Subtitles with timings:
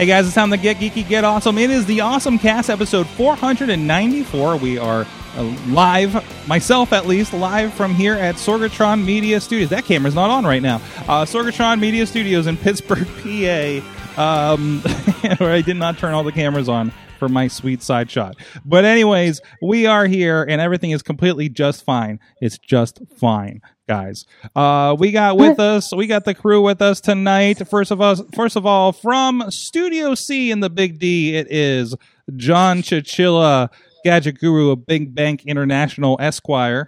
[0.00, 1.58] Hey guys, it's time to get geeky, get awesome.
[1.58, 4.56] It is the Awesome Cast episode 494.
[4.56, 9.68] We are uh, live, myself at least, live from here at Sorgatron Media Studios.
[9.68, 10.76] That camera's not on right now.
[11.00, 13.86] Uh, Sorgatron Media Studios in Pittsburgh, PA,
[14.18, 14.80] um,
[15.38, 18.36] where I did not turn all the cameras on for my sweet side shot.
[18.64, 22.18] But anyways, we are here and everything is completely just fine.
[22.40, 24.24] It's just fine, guys.
[24.56, 27.66] Uh, we got with us, we got the crew with us tonight.
[27.68, 31.94] First of us, first of all, from Studio C in the Big D, it is
[32.36, 33.68] John Chichilla,
[34.04, 36.86] gadget guru of Big Bank International Esquire.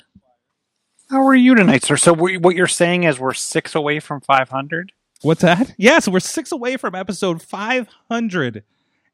[1.11, 1.99] How are you tonight, sir?
[1.99, 4.93] So we- what you're saying is we're six away from 500?
[5.23, 5.73] What's that?
[5.79, 8.65] Yeah, so we're six away from episode 500.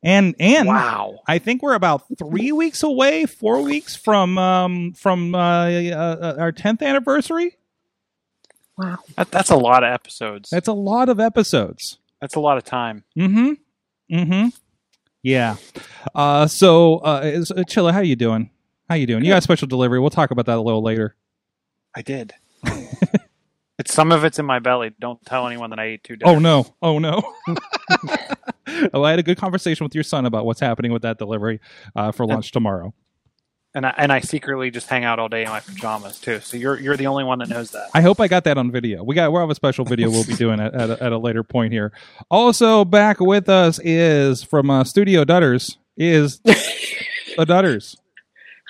[0.03, 1.19] And and Wow.
[1.27, 6.53] I think we're about three weeks away, four weeks from um from uh, uh, our
[6.53, 7.57] tenth anniversary.
[9.17, 10.51] That, that's a lot of episodes.
[10.51, 11.99] That's a lot of episodes.
[12.21, 13.03] That's a lot of time.
[13.19, 14.15] Mm-hmm.
[14.15, 14.49] Mm-hmm.
[15.23, 15.57] Yeah.
[16.15, 18.51] Uh so uh is, uh, Chilla, how you doing?
[18.89, 19.25] How you doing?
[19.25, 19.99] You got a special delivery.
[19.99, 21.17] We'll talk about that a little later.
[21.97, 22.35] I did.
[23.99, 24.95] some of it's in my belly.
[25.01, 26.37] Don't tell anyone that I ate two dinners.
[26.37, 26.73] Oh no.
[26.81, 27.21] Oh no.
[28.95, 31.59] oh, I had a good conversation with your son about what's happening with that delivery
[31.97, 32.95] uh, for lunch tomorrow.
[33.75, 36.39] And I, and I secretly just hang out all day in my pajamas too.
[36.39, 37.91] So you're you're the only one that knows that.
[37.93, 39.03] I hope I got that on video.
[39.03, 41.19] We got we'll have a special video we'll be doing at, at, a, at a
[41.19, 41.91] later point here.
[42.31, 46.55] Also back with us is from uh, Studio Dutters is the
[47.39, 47.97] Dutters.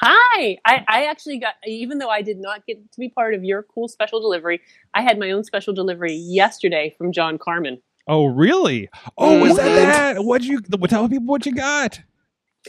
[0.01, 0.59] Hi!
[0.65, 3.65] I, I actually got, even though I did not get to be part of your
[3.65, 4.61] cool special delivery,
[4.95, 7.83] I had my own special delivery yesterday from John Carmen.
[8.07, 8.89] Oh really?
[9.19, 10.25] Oh, is that that?
[10.25, 12.01] What'd you tell people what you got?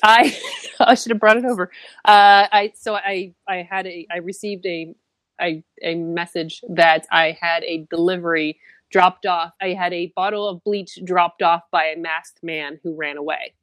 [0.04, 0.38] I
[0.80, 1.72] I should have brought it over.
[2.04, 4.94] Uh, I so I I had a I received a
[5.40, 8.60] a a message that I had a delivery
[8.92, 9.54] dropped off.
[9.62, 13.54] I had a bottle of bleach dropped off by a masked man who ran away.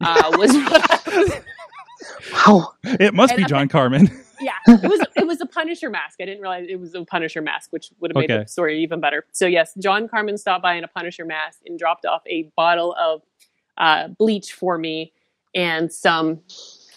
[0.00, 0.50] Uh, was
[2.32, 2.72] Wow.
[2.84, 4.08] It must be And- John Carmen.
[4.40, 6.16] yeah, it was it was a Punisher mask.
[6.20, 8.42] I didn't realize it was a Punisher mask, which would have made Okay.
[8.44, 9.26] the story even better.
[9.32, 12.94] So yes, John Carmen stopped by in a Punisher mask and dropped off a bottle
[12.98, 13.22] of
[13.76, 15.12] uh, bleach for me
[15.54, 16.40] and some.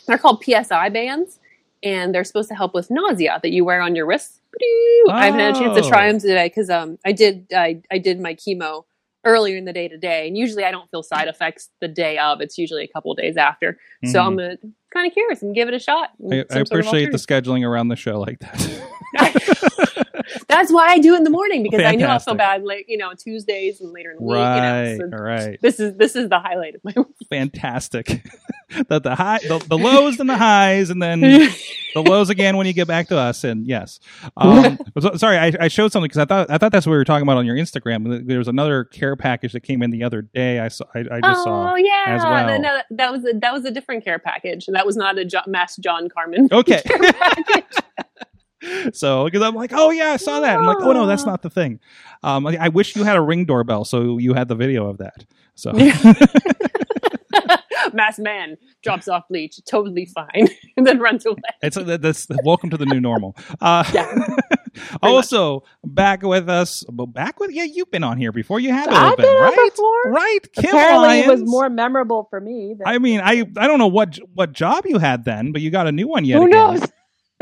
[0.08, 1.40] They're called PSI bands,
[1.82, 4.40] and they're supposed to help with nausea that you wear on your wrists.
[5.10, 6.12] I haven't had a chance to try Oh.
[6.12, 8.84] them today because um I did I I did my chemo
[9.26, 12.42] earlier in the day today, and usually I don't feel side effects the day of.
[12.42, 13.80] It's usually a couple of days after.
[14.06, 14.26] So Mhm.
[14.26, 14.58] I'm gonna
[14.94, 16.12] kind of curious and give it a shot.
[16.32, 18.90] I, I Some sort of appreciate the scheduling around the show like that.
[20.48, 22.32] That's why I do it in the morning because I know I'll Fantastic.
[22.32, 25.00] feel bad like you know Tuesdays and later in the right, week.
[25.02, 25.60] You know, so right.
[25.62, 27.08] this is this is the highlight of my week.
[27.30, 28.26] Fantastic.
[28.88, 31.52] the the high the, the lows and the highs and then the
[32.02, 34.00] lows again when you get back to us and yes
[34.38, 36.98] um so- sorry I, I showed something because i thought i thought that's what we
[36.98, 40.04] were talking about on your instagram there was another care package that came in the
[40.04, 42.48] other day i saw i, I just oh saw yeah, as well.
[42.48, 44.68] no, no, that was a, that was a different care package.
[44.68, 46.50] and That was not a jo- mass John Carmen.
[46.52, 47.64] okay care package.
[48.94, 51.42] So because i'm like oh yeah i saw that i'm like oh no that's not
[51.42, 51.80] the thing
[52.24, 54.98] um i, I wish you had a ring doorbell so you had the video of
[55.00, 55.26] that
[55.56, 55.72] so
[57.94, 60.48] mass man drops off bleach, totally fine,
[60.78, 61.38] and then runs away.
[61.62, 63.36] It's a, that's welcome to the new normal.
[63.62, 64.38] Uh, Yeah.
[65.04, 68.60] also back with us, back with yeah, you've been on here before.
[68.60, 69.72] You have I've been, been on right?
[69.72, 70.12] before.
[70.12, 72.76] Right, Kim Apparently, it was more memorable for me.
[72.78, 75.72] Than, I mean, I I don't know what what job you had then, but you
[75.72, 76.40] got a new one yet.
[76.40, 76.80] who again.
[76.80, 76.92] knows?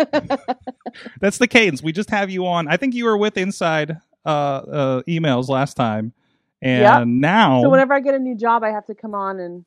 [1.21, 1.81] That's the cadence.
[1.83, 2.67] We just have you on.
[2.67, 6.13] I think you were with Inside uh, uh, emails last time,
[6.61, 7.07] and Yep.
[7.07, 9.65] now So whenever I get a new job, I have to come on and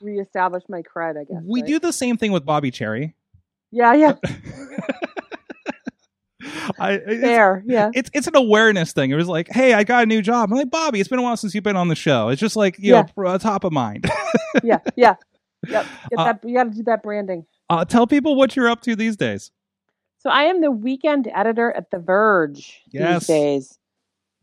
[0.00, 1.18] reestablish my cred.
[1.18, 1.68] I guess we right?
[1.68, 3.14] do the same thing with Bobby Cherry.
[3.70, 4.14] Yeah, yeah,
[6.78, 7.62] I, it's, fair.
[7.66, 9.10] Yeah, it's it's an awareness thing.
[9.10, 10.50] It was like, hey, I got a new job.
[10.52, 12.28] I'm like, Bobby, it's been a while since you've been on the show.
[12.28, 13.06] It's just like you Yeah.
[13.16, 14.08] know, uh, top of mind.
[14.62, 15.14] yeah, yeah.
[15.68, 15.86] Yep.
[16.18, 16.40] Uh, that.
[16.44, 17.46] You got to do that branding.
[17.70, 19.50] uh, tell people what you're up to these days.
[20.24, 22.98] So I am the weekend editor at The Verge Yes.
[22.98, 23.78] these days.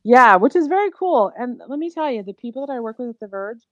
[0.04, 1.32] Yeah, which is very cool.
[1.38, 3.68] And let me tell you, the people that I work with at The Verge,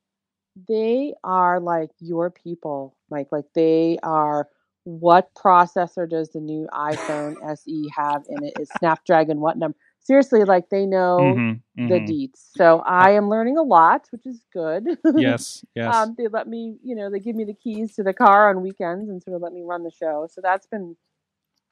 [0.68, 3.30] they are like your people, Mike.
[3.32, 4.48] Like they are.
[4.86, 8.54] What processor does the new iPhone SE have in it?
[8.58, 9.78] Is Snapdragon what number?
[10.00, 12.02] Seriously, like they know Mhm, the mhm.
[12.02, 12.52] deets.
[12.56, 14.86] So I am learning a lot, which is good.
[15.16, 16.12] Yes, yes.
[16.12, 18.62] um, they let me, you know, they give me the keys to the car on
[18.62, 20.28] weekends and sort of let me run the show.
[20.32, 20.96] So that's been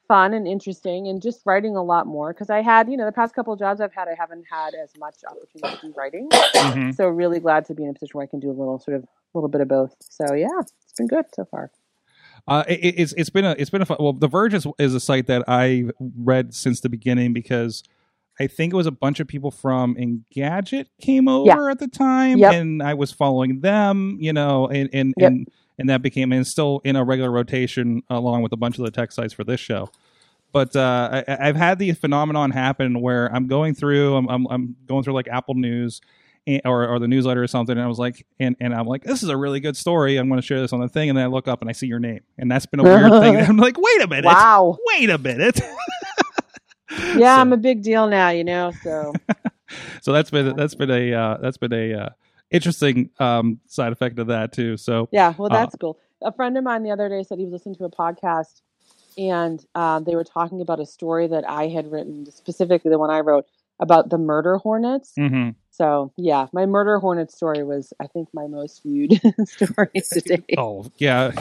[0.08, 3.12] fun and interesting and just writing a lot more because I had, you know, the
[3.12, 6.30] past couple of jobs I've had, I haven't had as much opportunity to do writing.
[6.30, 6.96] Mhm.
[6.96, 8.98] So really glad to be in a position where I can do a little sort
[8.98, 9.08] of a
[9.38, 9.96] little bit of both.
[10.00, 11.72] So yeah, it's been good so far.
[12.48, 14.14] Uh, it, it's it's been a it's been a fun, well.
[14.14, 17.84] The Verge is, is a site that I read since the beginning because
[18.40, 22.38] I think it was a bunch of people from Engadget came over at the time,
[22.38, 22.54] Yep.
[22.54, 25.32] and I was following them, you know, and and Yep.
[25.32, 28.86] and, and that became and still in a regular rotation along with a bunch of
[28.86, 29.90] the tech sites for this show.
[30.54, 34.76] But uh, I, I've had the phenomenon happen where I'm going through, I'm I'm, I'm
[34.86, 36.02] going through like Apple News.
[36.48, 39.04] and- Or, or the newsletter or something, and I was like, and, and I'm like,
[39.04, 40.16] this is a really good story.
[40.16, 41.74] I'm going to share this on the thing, and then I look up and I
[41.74, 43.36] see your name, and that's been a weird thing.
[43.50, 44.78] I'm like, wait a minute, Wow.
[44.88, 45.60] wait a minute.
[46.90, 48.72] Yeah, So- I'm a big deal now, you know.
[48.82, 49.12] So
[50.02, 52.10] so that's been that's been a uh, that's been a uh,
[52.52, 54.78] interesting um, side effect of that too.
[54.78, 55.98] So yeah, well, Uh, that's cool.
[56.22, 58.62] A friend of mine the other day said he was listening to a podcast,
[59.18, 63.10] and um, they were talking about a story that I had written, specifically the one
[63.10, 63.46] I wrote
[63.80, 65.14] about the murder hornets.
[65.18, 65.56] mhm.
[65.70, 70.44] So yeah, my murder hornet story was, I think, my most viewed story today.
[70.58, 71.32] oh yeah,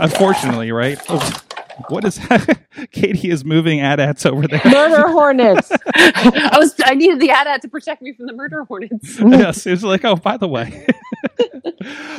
[0.00, 0.98] unfortunately, right?
[1.88, 2.18] What is
[2.92, 4.60] Katie is moving AT-ATs over there.
[4.64, 5.70] Murder hornets.
[5.94, 9.18] I was I needed the AT-AT to protect me from the murder hornets.
[9.20, 10.86] yes, it's like oh, by the way.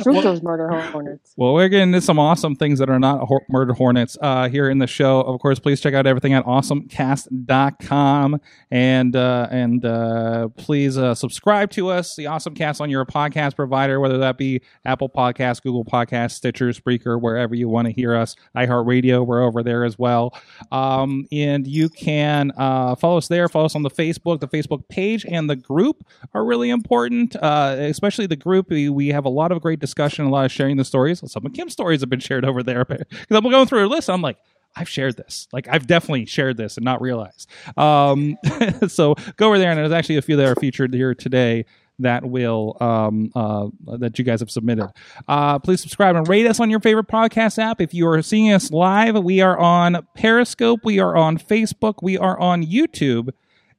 [0.06, 1.34] Well- those murder hornets.
[1.36, 4.70] Well, we're getting into some awesome things that are not hor- murder hornets uh, here
[4.70, 5.20] in the show.
[5.20, 8.40] Of course, please check out everything at awesomecast.com
[8.70, 13.56] and uh, and uh, please uh, subscribe to us, the Awesome Cast, on your podcast
[13.56, 18.14] provider, whether that be Apple Podcasts, Google Podcasts, Stitcher, Spreaker, wherever you want to hear
[18.14, 18.36] us.
[18.56, 20.38] iHeartRadio, we're over there as well.
[20.70, 23.48] Um, and you can uh, follow us there.
[23.48, 24.38] Follow us on the Facebook.
[24.38, 28.70] The Facebook page and the group are really important, uh, especially the group.
[28.70, 31.20] We, we have a lot of great discussion, a lot of sharing the stories.
[31.26, 34.08] Some of Kim's stories have been shared over there because I'm going through her list.
[34.08, 34.38] I'm like,
[34.76, 35.48] I've shared this.
[35.52, 37.50] Like I've definitely shared this and not realized.
[37.76, 38.36] Um,
[38.88, 41.64] so go over there, and there's actually a few that are featured here today
[41.98, 43.68] that will um, uh,
[43.98, 44.90] that you guys have submitted.
[45.26, 47.80] Uh, please subscribe and rate us on your favorite podcast app.
[47.80, 52.16] If you are seeing us live, we are on Periscope, we are on Facebook, we
[52.16, 53.30] are on YouTube.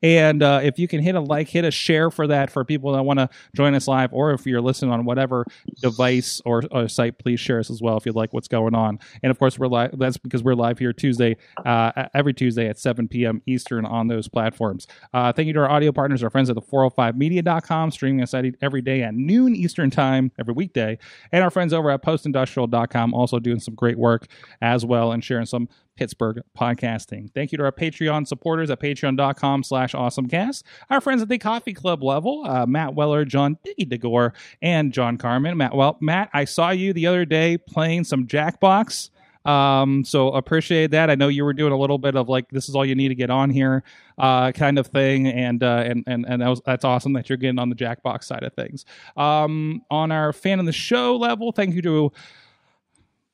[0.01, 2.93] And uh, if you can hit a like, hit a share for that for people
[2.93, 5.45] that want to join us live, or if you're listening on whatever
[5.81, 8.99] device or, or site, please share us as well if you like what's going on.
[9.23, 9.97] And of course, we're live.
[9.97, 13.41] That's because we're live here Tuesday, uh, every Tuesday at 7 p.m.
[13.45, 14.87] Eastern on those platforms.
[15.13, 18.81] Uh, thank you to our audio partners, our friends at the 405media.com, streaming us every
[18.81, 20.97] day at noon Eastern time every weekday,
[21.31, 24.27] and our friends over at postindustrial.com, also doing some great work
[24.61, 25.67] as well and sharing some
[25.99, 27.29] Pittsburgh podcasting.
[27.33, 30.63] Thank you to our Patreon supporters at patreon.com slash awesomecast.
[30.89, 34.31] Our friends at the coffee club level, uh, Matt Weller, John Diggy DeGore,
[34.61, 35.57] and John Carmen.
[35.57, 39.09] Matt, well, Matt, I saw you the other day playing some Jackbox.
[39.43, 41.09] Um, so appreciate that.
[41.09, 43.09] I know you were doing a little bit of like this is all you need
[43.09, 43.83] to get on here,
[44.17, 47.37] uh, kind of thing, and uh, and and and that was that's awesome that you're
[47.37, 48.85] getting on the Jackbox side of things.
[49.17, 52.11] Um, on our fan of the show level, thank you to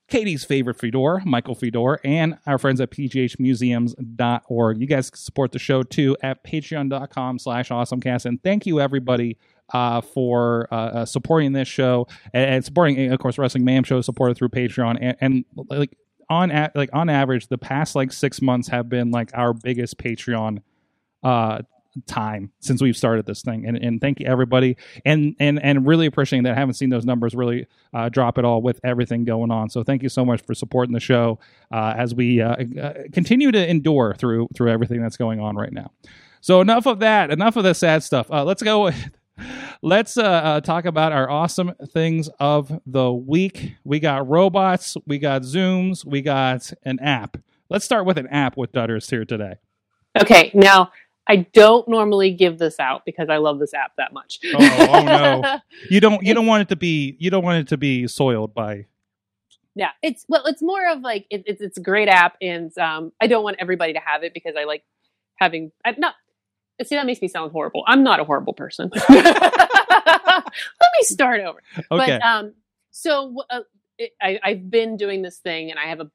[0.08, 4.80] Katie's favorite Fedor, Michael Fedor, and our friends at pghmuseums.org.
[4.80, 8.26] You guys support the show too at patreon.com slash awesomecast.
[8.26, 9.38] And thank you everybody
[9.74, 14.00] uh, for uh, uh, supporting this show and, and supporting, of course, Wrestling Mayhem Show
[14.02, 14.98] supported through Patreon.
[15.02, 15.98] And, and like
[16.30, 19.98] on a- like on average, the past like six months have been like our biggest
[19.98, 20.62] Patreon
[21.24, 21.64] uh
[22.08, 23.66] time since we've started this thing.
[23.66, 24.78] And, and thank you everybody.
[25.06, 28.46] And and and really appreciating that I haven't seen those numbers really uh, drop at
[28.46, 29.70] all with everything going on.
[29.70, 31.40] So thank you so much for supporting the show
[31.72, 35.74] uh, as we uh, uh, continue to endure through through everything that's going on right
[35.74, 35.92] now.
[36.42, 37.32] So enough of that.
[37.32, 38.30] Enough of the sad stuff.
[38.30, 38.92] Uh, let's go
[39.82, 43.74] let's uh, uh, talk about our awesome things of the week.
[43.84, 44.98] We got robots.
[45.06, 46.06] We got zooms.
[46.06, 47.38] We got an app.
[47.70, 49.56] Let's start with an app with dutters here today.
[50.22, 50.92] Okay, now
[51.28, 54.40] I don't normally give this out because I love this app that much.
[54.54, 55.60] Oh, oh, no.
[55.90, 58.54] You don't you don't want it to be you don't want it to be soiled
[58.54, 58.86] by
[59.76, 63.12] yeah, it's well, it's more of like it, it's it's a great app, and um,
[63.20, 64.84] I don't want everybody to have it because I like
[65.36, 65.72] having.
[65.84, 66.16] I'm not.
[66.84, 67.84] See, that makes me sound horrible.
[67.86, 68.90] I'm not a horrible person.
[69.10, 71.62] Let me start over.
[71.78, 72.20] okay.
[72.20, 72.54] But um,
[72.92, 73.62] so uh,
[73.98, 76.10] it, I, I've been doing this thing, and I have a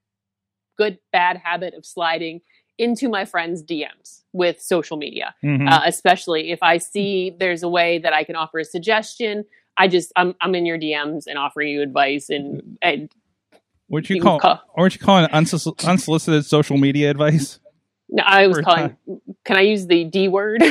[0.79, 2.41] good bad habit of sliding
[2.81, 5.69] into my friends' DMs with social media Mhm.
[5.71, 9.45] uh, especially if I see there's a way that I can offer a suggestion
[9.77, 13.11] I just I'm I'm in your DMs and offering you advice and and
[13.89, 14.39] What you call?
[14.41, 17.59] call- Or what you calling it unsolic- unsolicited social media advice?
[18.09, 18.97] no, I was calling.
[19.45, 20.61] Can I use the D word?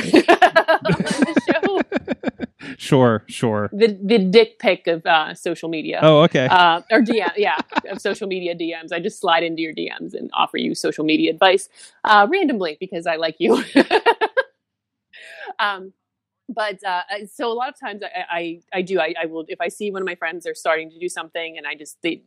[2.80, 3.20] on the show?
[3.24, 3.70] Sure, sure.
[3.72, 6.00] The the dick pic of uh, social media.
[6.02, 6.46] Oh, okay.
[6.46, 7.58] uh, or DM, yeah,
[7.90, 8.92] of social media DMs.
[8.92, 11.68] I just slide into your DMs and offer you social media advice
[12.04, 13.62] uh, randomly because I like you.
[15.58, 15.92] um,
[16.48, 19.60] but uh, so a lot of times I, I, I do I, I will if
[19.60, 22.22] I see one of my friends are starting to do something and I just they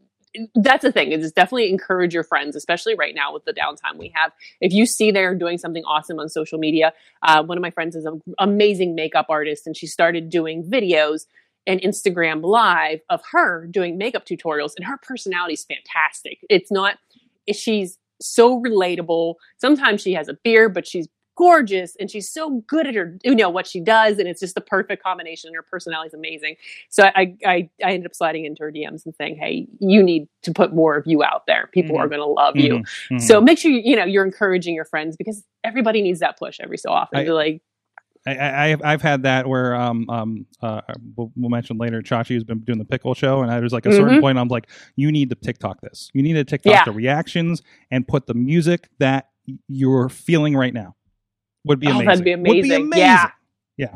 [0.55, 4.11] that's the thing is definitely encourage your friends especially right now with the downtime we
[4.15, 7.69] have if you see they're doing something awesome on social media uh, one of my
[7.69, 11.25] friends is an amazing makeup artist and she started doing videos
[11.65, 16.39] and Instagram live of her doing makeup tutorials and her personality is fantastic.
[16.49, 16.97] It's not
[17.53, 19.35] she's so relatable.
[19.57, 23.33] Sometimes she has a beard, but she's gorgeous and she's so good at her you
[23.35, 26.55] know what she does and it's just the perfect combination and her personality is amazing
[26.89, 30.27] so I, I i ended up sliding into her dms and saying hey you need
[30.43, 31.99] to put more of you out there people Mhm.
[32.01, 33.21] are going to love you Mhm, mhm.
[33.21, 36.59] so make sure you, you know you're encouraging your friends because everybody needs that push
[36.61, 37.61] every so often I- like
[38.25, 40.79] I, I, I've I've had that where um um uh
[41.17, 42.01] we'll, we'll mention later.
[42.01, 44.21] Chachi has been doing the pickle show, and I was like a certain Mhm.
[44.21, 44.37] point.
[44.37, 46.09] I'm like, you need to TikTok this.
[46.13, 46.83] You need to TikTok Yeah.
[46.85, 47.61] the reactions
[47.91, 49.27] and put the music that
[49.67, 50.95] you're feeling right now.
[51.65, 52.05] Would be Oh, amazing.
[52.07, 52.81] that'd be Would be amazing.
[52.87, 53.29] amazing.
[53.77, 53.95] Yeah.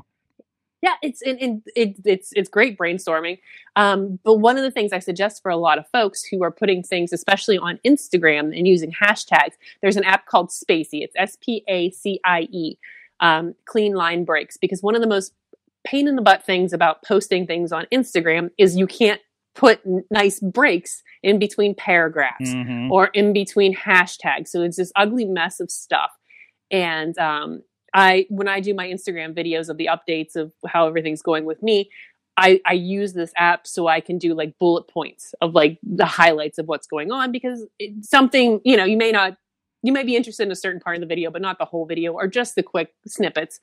[0.82, 3.40] yeah it's and it, it's it's great brainstorming
[3.76, 6.52] um, but one of the things i suggest for a lot of folks who are
[6.52, 12.78] putting things especially on instagram and using hashtags there's an app called Spacie it's s-p-a-c-i-e
[13.20, 15.34] um, clean line breaks because one of the most
[15.84, 19.22] pain in the butt things about posting things on instagram is you can't
[19.56, 22.92] put n- nice breaks in between paragraphs Mhm.
[22.92, 24.50] or in between hashtags.
[24.50, 26.12] So it's this ugly mess of stuff.
[26.72, 31.22] And um, I, when I do my Instagram videos of the updates of how everything's
[31.22, 31.90] going with me,
[32.38, 36.06] I, I use this app so I can do like bullet points of like the
[36.06, 37.66] highlights of what's going on because
[38.02, 39.38] something you know you may not
[39.82, 41.88] you may be interested in a certain part of the video but not the whole
[41.88, 43.60] video or just the quick snippets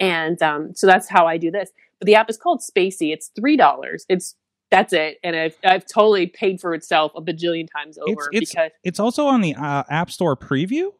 [0.00, 1.70] and um, so that's how I do this.
[2.00, 3.12] But the app is called Spacie.
[3.12, 4.04] It's three dollars.
[4.08, 4.34] It's
[4.70, 8.50] that's it, and I've I've totally paid for itself a bajillion times over It's- it's-
[8.50, 10.92] because It's also on the uh, App Store preview.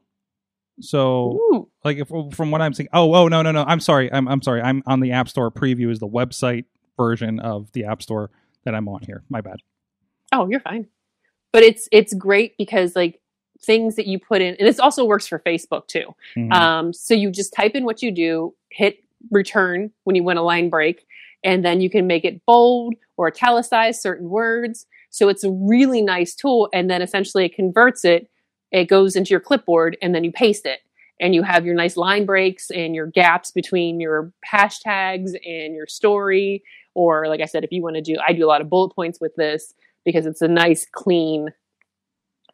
[0.81, 1.69] So, Ooh.
[1.85, 3.65] like, if, from what I'm seeing, oh, oh, no, no, no.
[3.65, 4.13] I'm sorry.
[4.13, 4.61] I'm, I'm sorry.
[4.61, 5.91] I'm on the App Store preview.
[5.91, 6.65] Is the website
[6.97, 8.31] version of the App Store
[8.65, 9.23] that I'm on here?
[9.29, 9.57] My bad.
[10.33, 10.87] Oh, you're fine.
[11.53, 13.21] But it's it's great because like
[13.65, 16.15] things that you put in, and this also works for Facebook too.
[16.37, 16.53] Mhm.
[16.53, 18.99] Um, so you just type in what you do, hit
[19.31, 21.07] return when you want a line break,
[21.45, 24.87] and then you can make it bold or italicize certain words.
[25.11, 26.69] So it's a really nice tool.
[26.73, 28.29] And then essentially it converts it,
[28.71, 30.81] it goes into your clipboard, and then you paste it.
[31.21, 35.87] And you have your nice line breaks and your gaps between your hashtags and your
[35.87, 36.65] story.
[36.95, 38.93] Or, like I said, if you want to do, I do a lot of bullet
[38.97, 41.51] points with this because it's a nice, clean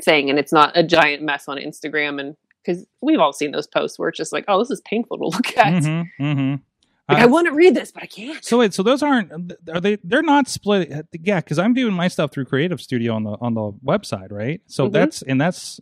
[0.02, 2.20] thing and it's not a giant mess on Instagram.
[2.20, 5.16] And because we've all seen those posts where it's just like, oh, this is painful
[5.18, 5.82] to look at.
[5.82, 6.60] Mhm, mhm.
[7.08, 8.44] Like, Uh, I want to read this, but I can't.
[8.44, 9.32] So wait, so those aren't
[9.72, 9.96] are they?
[10.04, 11.06] They're not split.
[11.22, 14.60] Yeah, because I'm doing my stuff through Creator Studio on the on the website, right?
[14.66, 14.92] So Mhm.
[14.92, 15.80] that's and that's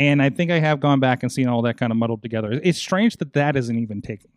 [0.00, 2.58] and I think I have gone back and seen all that kind of muddled together.
[2.62, 4.30] It's strange that that isn't even taken.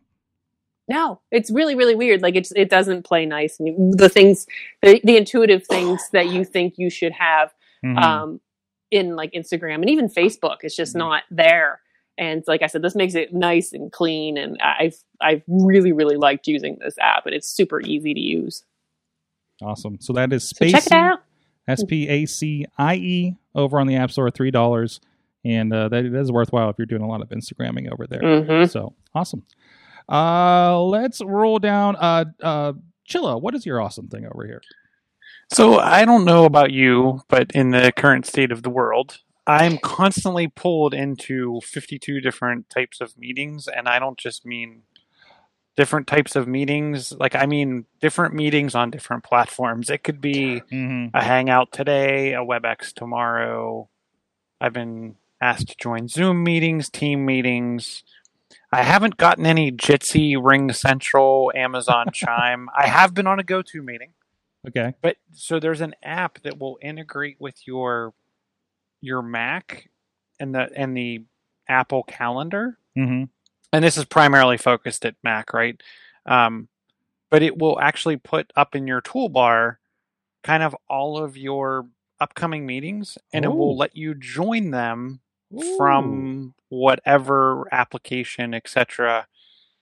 [0.88, 2.22] No, it's really, really weird.
[2.22, 3.60] Like it's, it doesn't play nice.
[3.60, 4.46] And the things,
[4.82, 7.52] the, the intuitive things that you think you should have
[7.84, 7.98] Mhm.
[8.02, 8.42] um,
[8.92, 11.80] in like Instagram and even Facebook, it's just not there.
[12.18, 14.38] And like I said, this makes it nice and clean.
[14.38, 18.64] And I've, I've really, really liked using this app and it's super easy to use.
[19.62, 19.98] awesome.
[20.02, 21.24] So that is So check it out.
[21.68, 25.00] S P A C I E, over on the App Store, three dollars,
[25.46, 28.44] and uh, that is worthwhile if you're doing a lot of Instagramming over there.
[28.44, 29.44] hmm So awesome.
[30.10, 31.96] Uh, let's roll down.
[31.98, 32.74] Uh, uh,
[33.10, 34.62] Chilla, what is your awesome thing over here?
[35.52, 39.78] So I don't know about you, but in the current state of the world, I'm
[39.78, 44.84] constantly pulled into 52 different types of meetings, and I don't just mean
[45.76, 47.12] different types of meetings.
[47.12, 49.90] Like I mean different meetings on different platforms.
[49.90, 51.16] It could be Mm-hmm.
[51.16, 53.90] a Hangout today, a WebEx tomorrow.
[54.62, 58.04] I've been asked to join Zoom meetings, team meetings.
[58.72, 62.70] I haven't gotten any Jitsi, Ring Central, Amazon Chime.
[62.76, 64.14] I have been on a go-to meeting.
[64.68, 64.94] Okay.
[65.02, 68.14] But so there's an app that will integrate with your
[69.02, 69.90] your Mac
[70.40, 71.26] and the and the
[71.68, 73.24] Apple Calendar, Mm-hmm.
[73.74, 75.82] and this is primarily focused at Mac, right?
[76.26, 76.68] Um,
[77.30, 79.78] but it will actually put up in your toolbar
[80.44, 81.86] kind of all of your
[82.20, 85.20] upcoming meetings, and it will let you join them
[85.78, 89.28] from whatever application, etc.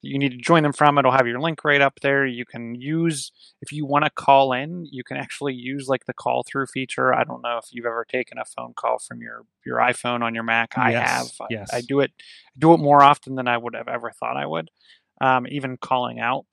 [0.01, 0.97] you need to join them from.
[0.97, 2.25] It'll have your link right up there.
[2.25, 6.13] You can use if you want to call in, you can actually use like the
[6.13, 7.13] call through feature.
[7.13, 10.33] I don't know if you've ever taken a phone call from your your iPhone on
[10.33, 10.77] your Mac.
[10.77, 11.31] I Yes, have.
[11.39, 11.73] I- yes.
[11.73, 12.11] I do it
[12.57, 14.69] do it more often than I would have ever thought I would.
[15.21, 16.45] Um, even calling out.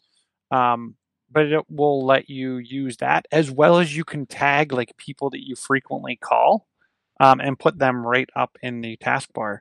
[0.50, 0.96] Um,
[1.30, 5.30] but it will let you use that as well as you can tag like people
[5.30, 6.66] that you frequently call
[7.20, 9.58] um, and put them right up in the taskbar.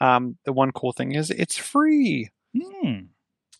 [0.00, 2.30] Um, the one cool thing is it's free.
[2.56, 3.06] Hmm.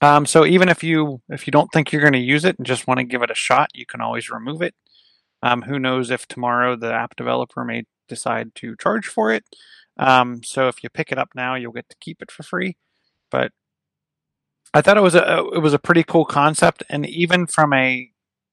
[0.03, 2.67] Um, so even if you if you don't think you're going to use it and
[2.67, 4.75] just want to give it a shot, you can always remove it.
[5.43, 9.45] Um, who knows if tomorrow the app developer may decide to charge for it.
[9.99, 12.77] Um, so if you pick it up now, you'll get to keep it for free.
[13.31, 13.53] But
[14.75, 18.11] I thought it was a it was a pretty cool concept, and even from a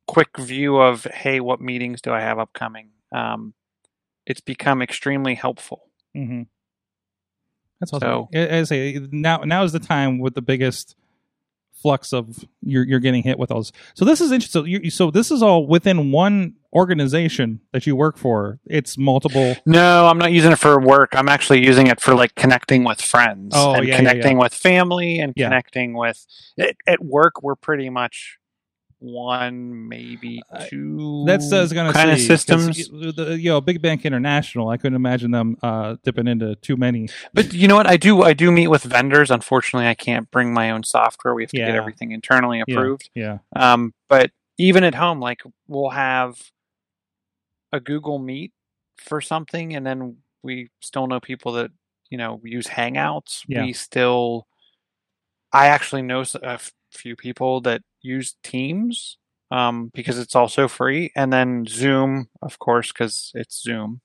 [0.08, 2.90] quick view of hey, what meetings do I have upcoming?
[3.12, 3.54] Um,
[4.26, 5.84] it's become extremely helpful.
[6.16, 6.44] Mm-hmm.
[7.80, 8.08] That's awesome.
[8.08, 10.96] So- As I say, now now is the time with the biggest
[11.74, 13.74] flux of you're you're getting hit with those.
[13.94, 14.62] So this is interesting.
[14.62, 18.60] So, you, so this is all within one organization that you work for.
[18.66, 19.56] It's multiple.
[19.66, 21.10] No, I'm not using it for work.
[21.14, 24.54] I'm actually using it for like connecting with friends Oh, and yeah, yeah, connecting with
[24.54, 25.48] family and Yeah.
[25.48, 26.26] connecting with
[26.58, 27.44] at, at work.
[27.44, 28.38] We're pretty much
[29.04, 31.24] one, maybe Uh, two.
[31.28, 32.88] That's uh, going to kind of systems.
[32.88, 34.70] The, you know, Big Bank International.
[34.70, 37.10] I couldn't imagine them uh, dipping into too many.
[37.34, 37.88] But you know what?
[37.88, 38.24] I do.
[38.24, 39.30] I do meet with vendors.
[39.30, 41.34] Unfortunately, I can't bring my own software.
[41.34, 43.10] We have to get everything internally approved.
[43.14, 43.40] Yeah.
[43.56, 46.42] Um, but even at home, like we'll have
[47.72, 48.54] a Google Meet
[48.98, 51.72] for something, and then we still know people that
[52.10, 53.44] you know use Hangouts.
[53.48, 53.66] Yeah.
[53.66, 54.48] We still,
[55.52, 56.60] I actually know a
[56.98, 59.18] few people that use Teams
[59.52, 64.02] um, because it's also free, and then Zoom, of course, because it's Zoom.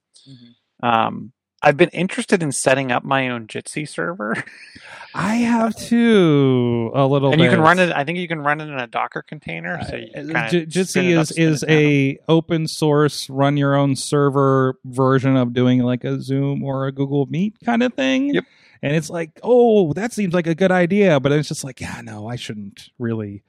[0.83, 4.45] Um, I've been interested in setting up my own Jitsi server,
[5.15, 7.33] I have too a little.
[7.33, 7.91] and you can run it.
[7.93, 9.83] I think you can run it in a Docker container.
[9.89, 11.77] So you Uh, J- Jitsi is is it down.
[11.77, 16.93] a open source run your own server version of doing like a Zoom or a
[16.93, 18.35] Google Meet kind of thing.
[18.35, 18.45] Yep.
[18.83, 22.01] And it's like, oh, that seems like a good idea, but it's just like, yeah,
[22.03, 23.43] no, I shouldn't really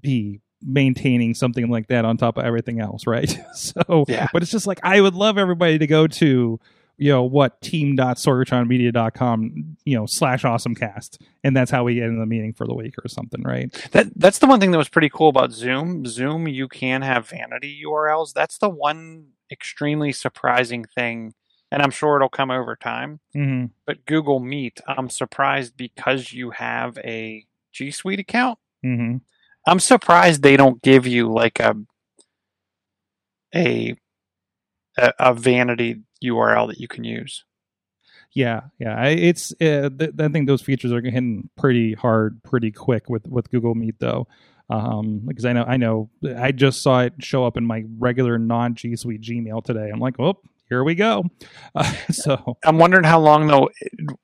[0.00, 3.34] be maintaining something like that on top of everything else, right?
[3.54, 4.28] so, Yeah.
[4.32, 6.60] but it's just like I would love everybody to go to
[6.98, 12.26] you know what team.sorgatronmedia.com you know slash awesomecast and that's how we get in the
[12.26, 15.08] meeting for the week or something right That that's the one thing that was pretty
[15.08, 16.04] cool about Zoom.
[16.06, 18.32] Zoom, you can have vanity URLs.
[18.34, 21.32] That's the one extremely surprising thing,
[21.70, 23.20] and I'm sure it'll come over time.
[23.34, 23.66] mm-hmm.
[23.86, 28.58] But Google Meet, I'm surprised because you have a G Suite account.
[28.84, 29.18] Mm-hmm.
[29.66, 31.76] I'm surprised they don't give you like a
[33.54, 33.96] a
[34.96, 37.44] a, vanity URL that you can use.
[38.32, 38.96] Yeah, yeah.
[38.96, 43.26] I, it's uh, th- I think those features are hitting pretty hard, pretty quick with
[43.26, 44.26] with Google Meet though.
[44.68, 48.38] Um, because I know I know I just saw it show up in my regular
[48.38, 49.90] non G Suite Gmail today.
[49.92, 51.24] I'm like, oh, here we go.
[51.74, 53.68] Uh, so, I'm wondering how long though.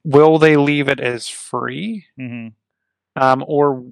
[0.05, 2.07] Will they leave it as free?
[2.19, 2.55] mhm.
[3.17, 3.85] um, or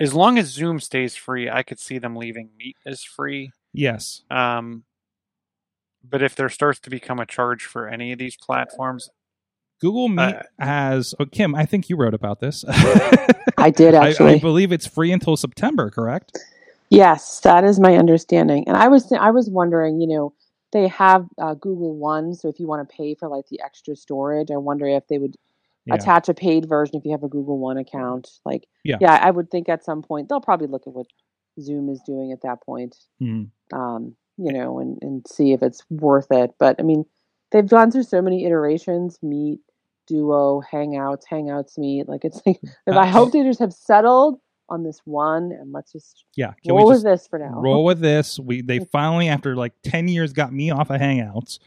[0.00, 3.52] as long as Zoom stays free, I could see them leaving Meet as free.
[3.74, 4.84] yes, Um,
[6.02, 9.10] but if there starts to become a charge for any of these platforms,
[9.80, 11.14] Google Meet Uh, has.
[11.20, 12.64] Oh, Kim, I think you wrote about this.
[13.58, 14.34] I did I, actually.
[14.34, 16.38] I believe it's free until September, correct?
[16.90, 18.66] Yes, that is my understanding.
[18.66, 20.32] And I was I was wondering, you know,
[20.72, 23.96] they have uh, Google One, so if you want to pay for like the extra
[23.96, 25.36] storage, I wonder if they would
[25.86, 25.94] Yeah.
[25.94, 28.28] attach a paid version if you have a Google One account.
[28.44, 28.98] Like, Yeah.
[29.00, 31.06] I would think at some point they'll probably look at what
[31.60, 33.50] Zoom is doing at that point, Mhm.
[33.72, 36.54] um, you know, and and see if it's worth it.
[36.58, 37.04] But I mean,
[37.50, 39.60] they've gone through so many iterations: Meet,
[40.06, 42.08] Duo, Hangouts, Hangouts Meet.
[42.08, 45.72] Like, it's like if Uh, I hope they just have settled on this one, and
[45.72, 46.52] let's just Yeah.
[46.64, 47.60] Can roll we with this for now.
[47.60, 48.38] roll with this?
[48.38, 51.58] We they finally after like ten years got me off of Hangouts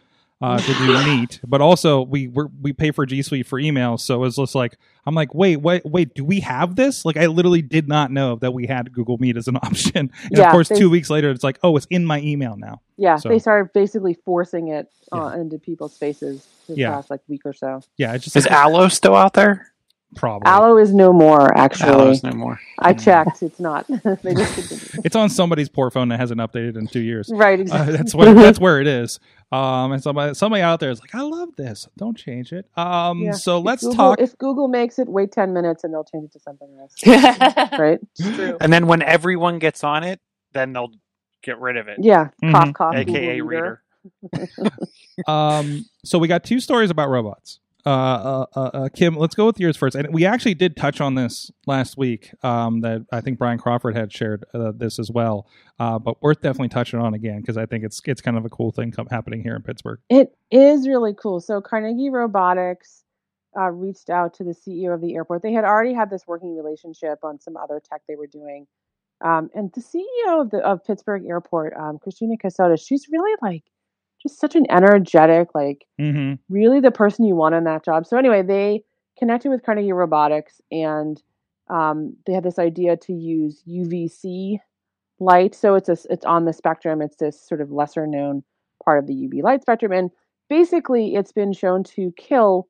[0.41, 3.99] uh, to do Meet, but also we we we pay for G Suite for emails,
[4.01, 7.05] so it's just like I'm like, wait, wait, wait, do we have this?
[7.05, 10.39] Like I literally did not know that we had Google Meet as an option, and
[10.39, 12.81] of course, they- two weeks later, it's like, oh, it's in my email now.
[12.97, 16.91] Yeah, So- they started basically forcing it uh, into people's faces this Yeah.
[16.93, 17.81] past like week or so.
[17.97, 19.72] Yeah, it's just is Allo still out there?
[20.15, 21.55] Probably Allo is no more.
[21.57, 22.59] Actually, Allo's no more.
[22.79, 23.85] I checked; it's not.
[23.89, 27.29] it's on somebody's poor phone that hasn't updated in two years.
[27.33, 27.59] right.
[27.59, 27.97] Uh, Exactly.
[27.97, 29.19] that's where that's where it is.
[29.53, 31.87] Um, and somebody somebody out there is like, I love this.
[31.95, 32.65] Don't change it.
[32.75, 33.31] Um, Yeah.
[33.33, 34.19] so If let's Google, talk.
[34.19, 36.95] If Google makes it, wait ten minutes and they'll change it to something else.
[37.79, 37.99] Right?
[38.19, 38.57] true.
[38.59, 40.19] And then when everyone gets on it,
[40.53, 40.89] then they'll
[41.43, 42.29] get rid of it, Yeah.
[42.43, 42.51] Mhm.
[42.51, 42.95] Cough, cough.
[42.95, 43.83] aka Google reader.
[45.27, 47.59] Um, so we got two stories about robots.
[47.85, 49.95] Uh, uh, uh, uh, Kim, let's go with yours first.
[49.95, 52.31] And we actually did touch on this last week.
[52.43, 55.47] Um, that I think Brian Crawford had shared uh, this as well.
[55.79, 58.49] Uh, but worth definitely touching on again because I think it's it's kind of a
[58.49, 59.99] cool thing come, happening here in Pittsburgh.
[60.09, 61.41] It is really cool.
[61.41, 63.03] So Carnegie Robotics
[63.57, 65.41] uh, reached out to the CEO of the airport.
[65.41, 68.67] They had already had this working relationship on some other tech they were doing.
[69.23, 73.63] Um, and the CEO of the of Pittsburgh Airport, um, Christina Cassotis, she's really like
[74.23, 76.33] just such an energetic, like Mm-hmm.
[76.49, 78.07] really the person you want on that job.
[78.07, 78.83] So anyway, they
[79.19, 81.21] connected with Carnegie Robotics and
[81.69, 84.57] um, they had this idea to use UVC
[85.19, 85.55] light.
[85.55, 87.01] So it's a, it's on the spectrum.
[87.01, 88.43] It's this sort of lesser known
[88.83, 90.09] part of the UV light spectrum, and
[90.49, 92.67] basically it's been shown to kill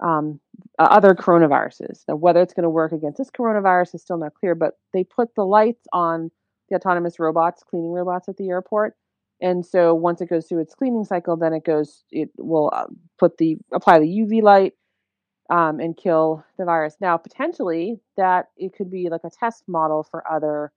[0.00, 0.40] um,
[0.78, 2.02] other coronaviruses.
[2.08, 4.54] Now, whether it's going to work against this coronavirus is still not clear.
[4.54, 6.30] But they put the lights on
[6.68, 8.96] the autonomous robots, cleaning robots at the airport.
[9.42, 12.86] And so once it goes through its cleaning cycle, then it goes, it will uh,
[13.18, 14.74] put the, apply the UV light
[15.50, 16.96] um, and kill the virus.
[17.00, 20.72] Now, potentially that it could be like a test model for other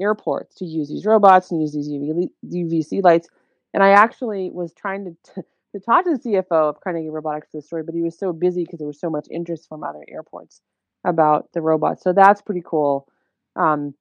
[0.00, 3.28] airports to use these robots and use these UV, UVC lights.
[3.72, 7.48] And I actually was trying to, to, to talk to the CFO of Carnegie Robotics
[7.52, 10.04] the story, but he was so busy because there was so much interest from other
[10.08, 10.60] airports
[11.04, 12.02] about the robots.
[12.02, 13.06] So that's pretty cool.
[13.54, 13.94] Um,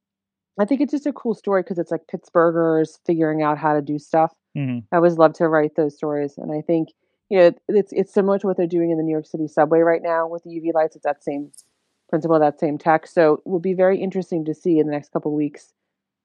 [0.60, 3.82] I think it's just a cool story because it's like Pittsburghers figuring out how to
[3.82, 4.34] do stuff.
[4.58, 4.80] Mm-hmm.
[4.92, 6.90] I always love to write those stories, and I think
[7.30, 9.80] you know it's it's similar to what they're doing in the New York City subway
[9.80, 10.96] right now with the UV lights.
[10.96, 11.52] It's that same
[12.10, 13.06] principle, that same tech.
[13.08, 15.74] So it will be very interesting to see in the next couple of weeks.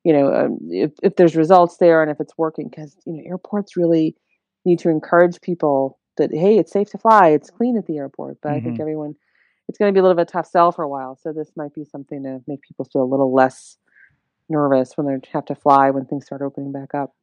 [0.04, 3.22] You know, um, if if there's results there and if it's working, because you know
[3.26, 4.16] airports really
[4.64, 8.38] need to encourage people that hey, it's safe to fly, it's clean at the airport.
[8.42, 8.80] But I think Mhm.
[8.80, 9.14] everyone,
[9.68, 11.16] it's going to be a little bit tough sell for a while.
[11.16, 13.76] So this might be something to make people feel a little less
[14.48, 17.14] nervous when they have to fly when things start opening back up.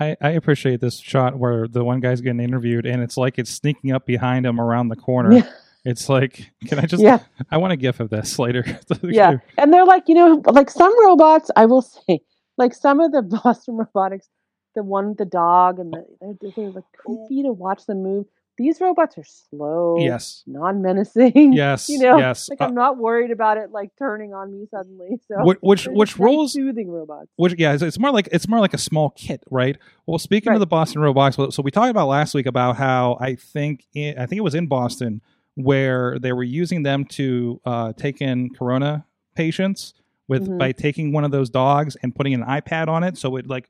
[0.00, 3.50] I, I appreciate this shot where the one guy's getting interviewed and it's like it's
[3.50, 5.32] sneaking up behind him around the corner.
[5.32, 5.50] Yeah.
[5.84, 7.02] It's like, can I just?
[7.02, 7.20] Yeah.
[7.50, 8.64] I want a gif of this later.
[9.02, 12.20] yeah and they're like you know like some robots i will say
[12.56, 14.28] like some of the boston robotics
[14.74, 18.26] the one with the dog and the, they're, they're like creepy to watch them move
[18.58, 20.42] these robots are slow Yes.
[20.46, 21.88] non-menacing Yes.
[21.88, 22.48] you know yes.
[22.48, 25.84] like Uh, i'm not worried about it like turning on me suddenly so which which,
[25.84, 28.78] just nice, roles soothing robots which yeah it's, it's more like it's more like a
[28.78, 32.46] small kit right well speaking of the boston robotics so- we talked about last week
[32.46, 35.20] about how i think in, i think it was in boston
[35.54, 39.94] where they were using them to uh, take in corona patients
[40.28, 40.58] with Mhm.
[40.58, 43.68] by taking one of those dogs and putting an ipad on it so it like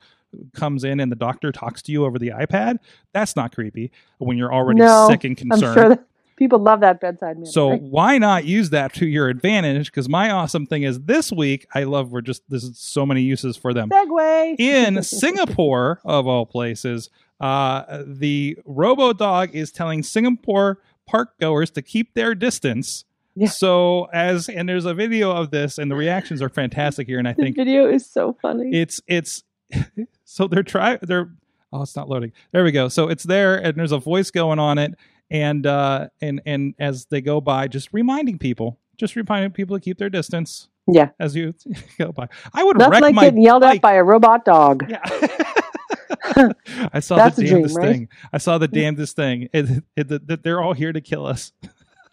[0.55, 2.77] comes in and the doctor talks to you over the ipad
[3.13, 5.65] that's not creepy when you're already No, sick and concerned.
[5.65, 6.05] i'm sure that
[6.37, 9.87] people love that bedside manner so why not use that to your advantage?
[9.87, 13.57] Because my awesome thing is this week, I love we're just there's so many uses
[13.57, 13.89] for them.
[13.91, 17.11] segue In Singapore, of all places,
[17.41, 23.05] uh, the Robo Dog is telling Singapore park goers to keep their distance.
[23.35, 23.49] Yeah.
[23.49, 27.19] So as and there's a video of this, and the reactions are fantastic here.
[27.19, 29.43] And I the think video is so funny it's it's
[30.25, 30.99] so they're trying.
[31.03, 31.31] they're
[31.73, 34.59] oh it's not loading there we go so it's there and there's a voice going
[34.59, 34.95] on it
[35.31, 39.81] and uh and and as they go by just reminding people just reminding people to
[39.83, 41.55] keep their distance yeah as you
[41.99, 43.77] go by i would nothing wreck like getting yelled bike.
[43.77, 45.03] at by a robot dog yeah
[46.93, 47.93] I saw That's the a dream, damnedest right?
[47.93, 48.09] thing.
[48.33, 49.49] I saw the damnedest thing.
[49.53, 51.53] It, it, it- they're all here to kill us.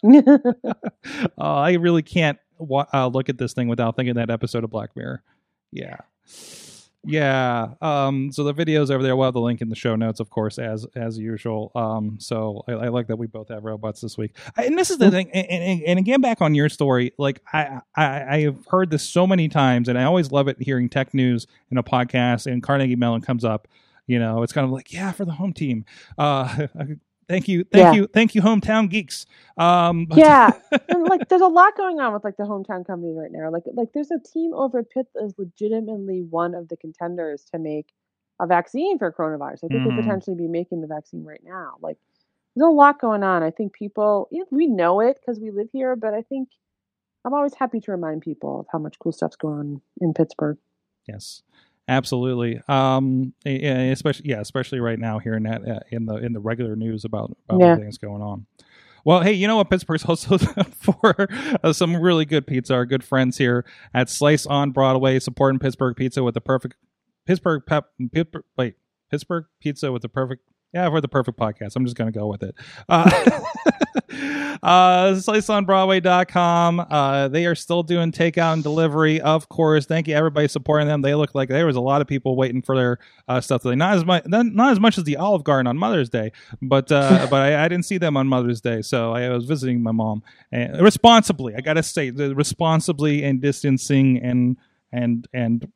[0.03, 0.33] Uh,
[1.37, 4.95] I really can't wa- uh, look at this thing without thinking that episode of Black
[4.95, 5.21] Mirror.
[5.71, 5.97] Yeah.
[7.07, 7.73] Yeah.
[7.81, 9.15] Um, so the video's over there.
[9.15, 11.71] We'll have the link in the show notes, of course, as as usual.
[11.75, 14.35] Um, so I, I like that we both have robots this week.
[14.57, 15.29] And this is the thing.
[15.31, 19.03] And, and, and again, back on your story, like I, I I have heard this
[19.03, 22.51] so many times, and I always love it hearing tech news in a podcast.
[22.51, 23.67] And Carnegie Mellon comes up.
[24.07, 25.85] You know, it's kind of like, yeah, for the home team.
[26.17, 26.67] Uh,
[27.27, 27.93] thank you, thank Yeah.
[27.93, 29.25] you, thank you, hometown geeks.
[29.57, 30.51] Um, yeah
[30.89, 33.63] and like there's a lot going on with like the hometown company right now like
[33.73, 37.59] like there's a team over at pitt that is legitimately one of the contenders to
[37.59, 37.87] make
[38.39, 39.83] a vaccine for coronavirus i think Mhm.
[39.83, 41.97] could potentially be making the vaccine right now like
[42.55, 45.69] there's a lot going on i think people yeah, we know it because we live
[45.71, 46.49] here but i think
[47.25, 50.57] i'm always happy to remind people of how much cool stuff's going on in pittsburgh
[51.07, 51.43] Yes,
[51.87, 52.61] absolutely.
[52.67, 56.75] Um, especially yeah, especially right now here in that uh, in the in the regular
[56.75, 57.65] news about about Yeah.
[57.67, 58.45] everything that's going on.
[59.03, 59.69] Well, hey, you know what?
[59.69, 60.37] Pittsburgh's also
[60.79, 61.27] for
[61.63, 62.73] uh, some really good pizza.
[62.73, 66.75] Our good friends here at Slice on Broadway supporting Pittsburgh pizza with the perfect
[67.25, 67.85] Pittsburgh pep.
[68.11, 68.75] Pittsburgh, wait,
[69.11, 70.43] Pittsburgh pizza with the perfect.
[70.75, 71.77] Yeah, for the perfect podcast.
[71.77, 72.53] I'm just going to go with it.
[72.89, 73.09] Uh,
[74.61, 76.79] uh, sliceonbroadway.com.
[76.91, 79.85] Uh, they are still doing takeout and delivery, of course.
[79.85, 81.01] Thank you, everybody supporting them.
[81.01, 83.75] They look like there was a lot of people waiting for their uh, stuff today.
[83.75, 86.91] Not as much, not, not as much as the Olive Garden on Mother's Day, but
[86.91, 89.93] uh, but I, I didn't see them on Mother's Day, so I was visiting my
[89.93, 91.55] mom and responsibly.
[91.55, 94.57] I gotta say, the responsibly and distancing and
[94.91, 95.71] and and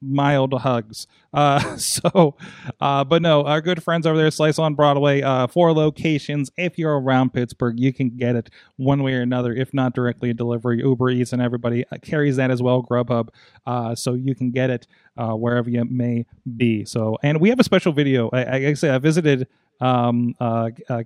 [0.00, 1.06] mild hugs.
[1.32, 2.36] Uh, so,
[2.80, 6.50] uh, but no, our good friends over there, Slice on Broadway, uh, four locations.
[6.56, 10.32] If you're around Pittsburgh, you can get it one way or another, if not directly
[10.32, 10.78] delivery.
[10.78, 13.28] Uber Eats and everybody uh, carries that as well, Grubhub.
[13.66, 16.26] Uh, so you can get it uh, wherever you may
[16.56, 16.84] be.
[16.84, 18.30] So, and we have a special video.
[18.32, 19.46] I, I, I say I visited
[19.80, 20.34] um,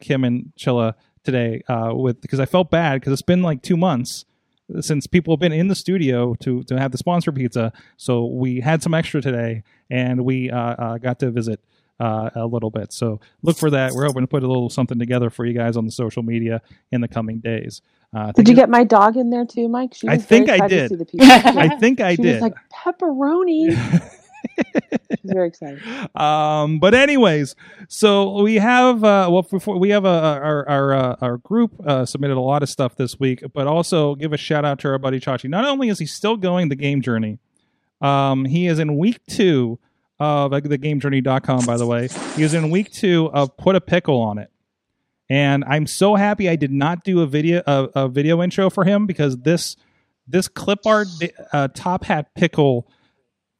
[0.00, 0.94] Kim and Chilla
[1.24, 4.24] today with because I felt bad because it's been like two months
[4.80, 7.72] since people have been in the studio to to have the sponsor pizza.
[7.96, 11.60] So we had some extra today, and we uh, uh, got to visit
[12.00, 12.92] uh, a little bit.
[12.92, 13.92] So look for that.
[13.92, 16.62] We're hoping to put a little something together for you guys on the social media
[16.90, 17.82] in the coming days.
[18.14, 19.94] Uh, Did you get my dog in there too, Mike?
[19.94, 20.90] She I think I did.
[20.90, 21.26] see the pizza.
[21.32, 22.42] I think I she did.
[22.42, 24.10] like pepperoni.
[25.24, 25.80] Very excited.
[26.16, 27.54] um but anyways
[27.88, 32.04] so we have uh well before we have a our our uh, our group uh
[32.04, 34.98] submitted a lot of stuff this week but also give a shout out to our
[34.98, 35.48] buddy chachi.
[35.48, 37.38] Not only is he still going the game journey
[38.00, 39.78] um he is in week two
[40.18, 42.08] of the gamejourney.com by the way.
[42.36, 44.50] He is in week two of put a pickle on it.
[45.28, 48.84] And i'm so happy i did not do a video a, a video intro for
[48.84, 49.76] him because this
[50.26, 51.08] this clip art
[51.52, 52.88] uh, top hat pickle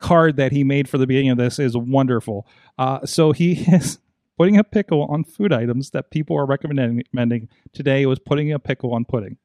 [0.03, 2.47] card that he made for the beginning of this is wonderful.
[2.79, 3.99] Uh, so he is
[4.37, 7.49] putting a pickle on food items that people are recommending.
[7.73, 9.39] Today was putting a pickle on pudding.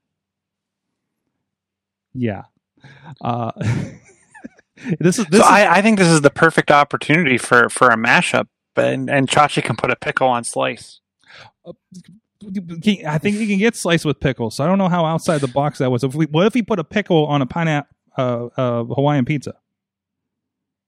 [2.13, 2.43] Yeah.
[3.21, 3.51] Uh,
[4.99, 7.89] this is this so is, I, I think this is the perfect opportunity for, for
[7.89, 10.99] a mashup, and and Chachi can put a pickle on slice.
[11.65, 14.55] I think you can get sliced with pickles.
[14.55, 16.03] So I don't know how outside the box that was.
[16.03, 19.55] If we, what if he put a pickle on a pineapple uh, uh, Hawaiian pizza?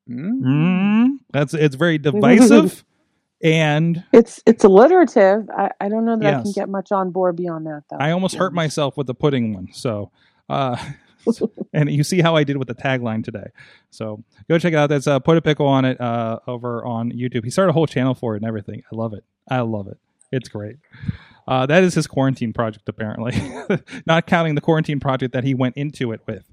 [0.10, 0.42] Mm.
[0.42, 2.84] Mm, that's it's very divisive,
[3.44, 5.50] and It's it's alliterative.
[5.50, 7.98] I, I don't know that I can get much on board beyond that though.
[7.98, 9.70] I almost hurt myself with the pudding one.
[9.72, 10.12] So,
[10.50, 10.78] uh,
[11.74, 13.48] and you see how I did with the tagline today.
[13.92, 14.90] So go check it out.
[14.90, 17.44] That's uh, put a pickle on it uh, over on YouTube.
[17.44, 18.84] He started a whole channel for it and everything.
[18.92, 19.24] I love it.
[19.50, 19.98] I love it.
[20.32, 20.78] It's great.
[21.48, 23.34] Uh, that is his quarantine project, apparently,
[24.06, 26.44] not counting the quarantine project that he went into it with.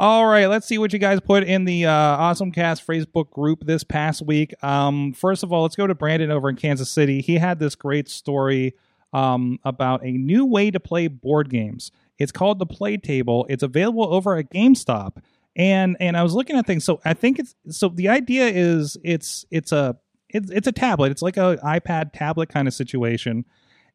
[0.00, 3.64] All right, let's see what you guys put in the uh, Awesome Cast Facebook group
[3.66, 4.54] this past week.
[4.62, 7.20] Um, first of all, let's go to Brandon over in Kansas City.
[7.20, 8.76] He had this great story
[9.12, 11.90] um, about a new way to play board games.
[12.16, 13.44] It's called the Play Table.
[13.48, 15.16] It's available over at GameStop.
[15.56, 16.84] And and I was looking at things.
[16.84, 19.96] So I think it's so the idea is it's it's a
[20.28, 21.10] it's it's a tablet.
[21.10, 23.44] It's like a iPad tablet kind of situation.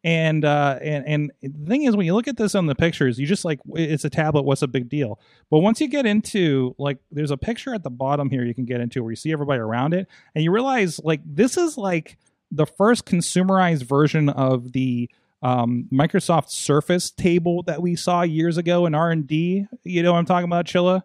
[0.03, 3.17] And uh and and the thing is when you look at this on the pictures,
[3.17, 5.19] you just like it's a tablet, what's a big deal?
[5.49, 8.65] But once you get into like there's a picture at the bottom here you can
[8.65, 12.17] get into where you see everybody around it and you realize like this is like
[12.51, 15.09] the first consumerized version of the
[15.41, 19.67] um, Microsoft Surface table that we saw years ago in R and D.
[19.83, 21.03] You know what I'm talking about, Chilla?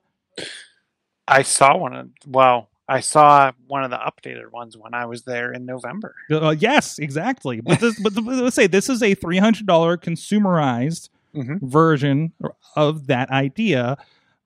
[1.26, 5.52] I saw one well, I saw one of the updated ones when I was there
[5.52, 6.14] in November.
[6.30, 7.60] Uh, yes, exactly.
[7.60, 11.60] But this, but let's say this is a three hundred dollar consumerized Mhm.
[11.60, 12.32] version
[12.74, 13.98] of that idea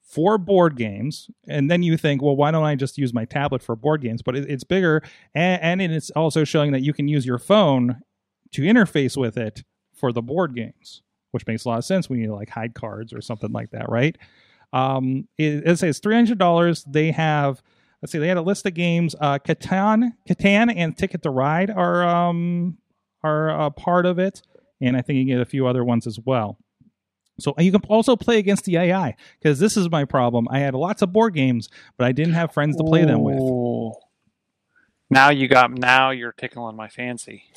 [0.02, 1.30] for board games.
[1.46, 4.20] And then you think, well, why don't I just use my tablet for board games?
[4.20, 5.02] But it, it's bigger,
[5.34, 8.02] and, and it's also showing that you can use your phone
[8.50, 9.62] to interface with it
[9.94, 13.12] for the board games, which makes a lot of sense when you like hide cards
[13.12, 14.18] or something like that, right?
[14.72, 16.82] Um, it, it says three hundred dollars.
[16.84, 17.62] They have
[18.02, 19.14] let's see, they had a list of games.
[19.18, 22.76] Uh, Catan, Catan, and Ticket to Ride are um
[23.22, 24.42] are a part of it,
[24.80, 26.58] and I think you get a few other ones as well.
[27.38, 30.46] So you can also play against the AI because this is my problem.
[30.50, 33.40] I had lots of board games, but I didn't have friends to play them with.
[35.08, 37.44] Now you got now you're tickling my fancy.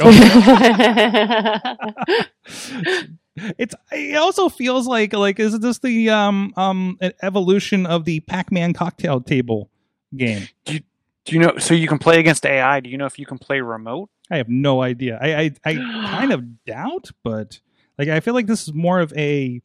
[3.57, 8.73] it's it also feels like like is this the um um evolution of the Pac-Man
[8.73, 9.69] cocktail table
[10.17, 10.47] game?
[10.65, 10.79] Do you
[11.25, 12.79] do you know so you can play against AI?
[12.79, 14.09] Do you know if you can play remote?
[14.29, 15.17] I have no idea.
[15.21, 15.75] I I, I
[16.09, 17.59] kind of doubt, but
[17.97, 19.61] like I feel like this is more of a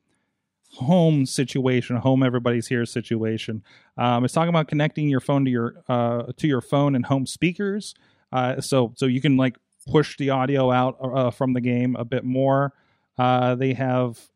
[0.73, 3.63] home situation, home everybody's here situation.
[3.99, 7.27] Um, it's talking about connecting your phone to your uh to your phone and home
[7.27, 7.95] speakers.
[8.33, 9.57] Uh, so so you can like
[9.91, 12.73] push the audio out uh, from the game a bit more.
[13.19, 14.31] Uh, they have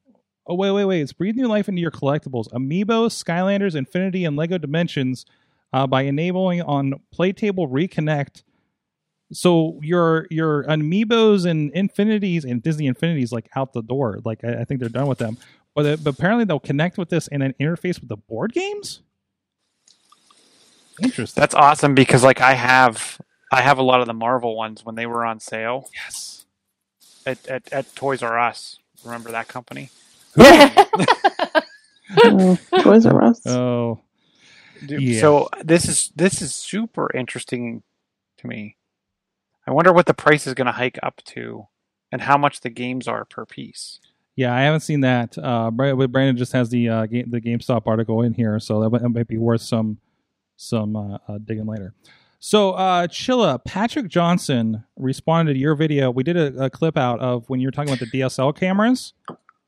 [0.46, 4.36] oh wait wait wait it's breathe new life into your collectibles amiibo skylanders infinity and
[4.36, 5.24] lego dimensions
[5.74, 8.44] uh, by enabling on playtable reconnect
[9.32, 14.20] so your your amiibos and infinities and Disney infinities like out the door.
[14.24, 15.36] Like I, I think they're done with them.
[15.74, 19.00] But, it- but apparently they'll connect with this and then interface with the board games.
[21.02, 21.40] Interesting.
[21.40, 24.94] That's awesome because like I have I have a lot of the Marvel ones when
[24.94, 26.46] they were on sale yes.
[27.26, 28.78] at, at, at Toys R Us.
[29.04, 29.90] Remember that company?
[30.38, 33.44] Oh, Toys R Us.
[33.44, 34.03] Oh, Dude,
[34.86, 35.20] Yeah.
[35.20, 37.82] So this is this is super interesting
[38.38, 38.76] to me.
[39.66, 41.66] I wonder what the price is going to hike up to,
[42.12, 43.98] and how much the games are per piece.
[44.36, 44.54] yeah.
[44.54, 45.38] I haven't seen that.
[45.38, 49.02] Uh, Brandon just has the uh, game, the GameStop article in here, so that might,
[49.02, 49.98] that might be worth some
[50.56, 51.94] some uh, uh, digging later.
[52.38, 56.10] So, uh, Chilla, Patrick Johnson responded to your video.
[56.10, 59.14] We did a, a clip out of when you were talking about the DSL cameras.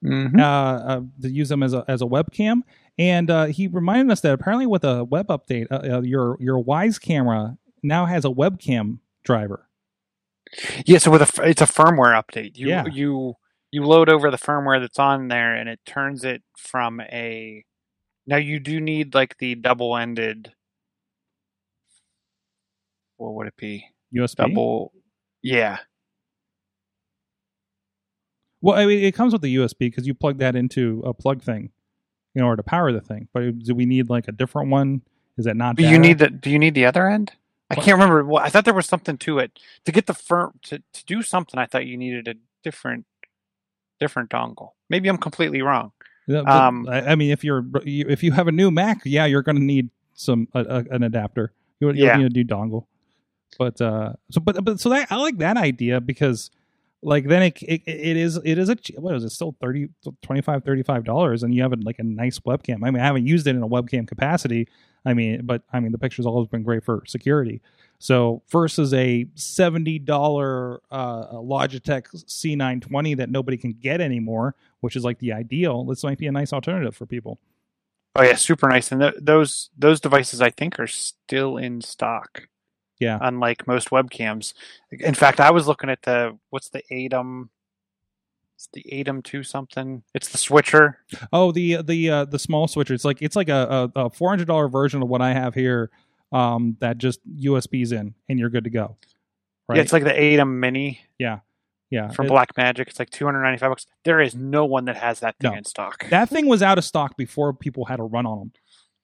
[0.05, 0.39] Mm-hmm.
[0.39, 2.61] uh, uh, to use them as a as a webcam.
[2.99, 6.63] And uh, he reminded us that apparently with a web update, uh, uh, your your
[6.63, 9.69] Wyze camera now has a webcam driver.
[10.87, 12.57] Yeah, so with a it's a firmware update.
[12.57, 12.85] You Yeah.
[12.87, 13.35] you
[13.71, 17.65] you load over the firmware that's on there, and it turns it from a.
[18.27, 20.53] Now you do need like the double-ended.
[23.19, 23.87] What would it be?
[24.15, 24.37] USB.
[24.37, 24.93] Double.
[25.43, 25.79] Yeah.
[28.63, 31.43] Well, I mean, it comes with the USB because you plug that into a plug
[31.43, 31.71] thing
[32.37, 33.27] in order to power the thing.
[33.33, 35.03] But do we need like a different one?
[35.37, 35.75] Is that not?
[35.77, 36.31] But you need the.
[36.31, 37.33] Do you need the other end?
[37.69, 38.25] I can't remember.
[38.25, 41.23] Well, I thought there was something to it to get the firm to to do
[41.23, 41.59] something.
[41.59, 43.07] I thought you needed a different
[43.99, 44.71] different dongle.
[44.89, 45.91] Maybe I'm completely wrong.
[46.29, 49.25] Yeah, but, um, I I mean, if you're if you have a new Mac, yeah,
[49.27, 51.53] you're going to need some a, a, an adapter.
[51.81, 52.17] You you Yeah.
[52.17, 52.87] need a new dongle.
[53.59, 56.51] But uh, so but but so that I like that idea because
[57.07, 59.89] like then it it, it is it is a what is it still 30
[60.23, 62.85] 25 35 dollars and you have a, like a nice webcam.
[62.85, 64.67] I mean, I haven't used it in a webcam capacity.
[65.05, 67.63] I mean, but I mean the picture's always been great for security.
[68.01, 75.05] So versus a seventy dollar uh, Logitech C920 that nobody can get anymore, which is
[75.05, 75.85] like the ideal.
[75.85, 77.39] This might be a nice alternative for people.
[78.17, 78.91] Oh yeah, super nice.
[78.91, 82.49] And th- those those devices I think are still in stock.
[82.99, 83.19] Yeah.
[83.21, 84.55] Unlike most webcams.
[84.91, 87.49] In fact, I was looking at the what's the ATEM
[88.55, 90.03] it's the ATEM two something.
[90.15, 90.99] It's the switcher.
[91.31, 92.95] Oh, the the uh, the small switcher.
[92.95, 95.55] It's like it's like a, a, a four hundred dollar version of what I have
[95.55, 95.91] here.
[96.33, 98.97] Um, that just USBs in and you're good to go.
[99.69, 99.77] Right?
[99.77, 101.41] Yeah, it's like the ATEM mini yeah,
[101.91, 102.09] yeah.
[102.13, 102.89] from It- Blackmagic.
[102.89, 103.87] It's like two hundred ninety five bucks.
[104.05, 105.59] There is no one that has that thing No.
[105.59, 106.09] in stock.
[106.09, 108.53] that thing was out of stock before people had a run on them,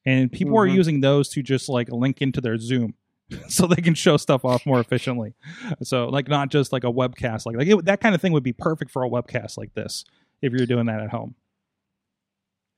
[0.06, 0.74] and people are Mhm.
[0.74, 2.94] using those to just like link into their Zoom.
[3.48, 5.34] So they can show stuff off more efficiently.
[5.82, 8.42] So, like, not just like a webcast, like like it, that kind of thing would
[8.42, 10.04] be perfect for a webcast like this
[10.40, 11.34] if you're doing that at home.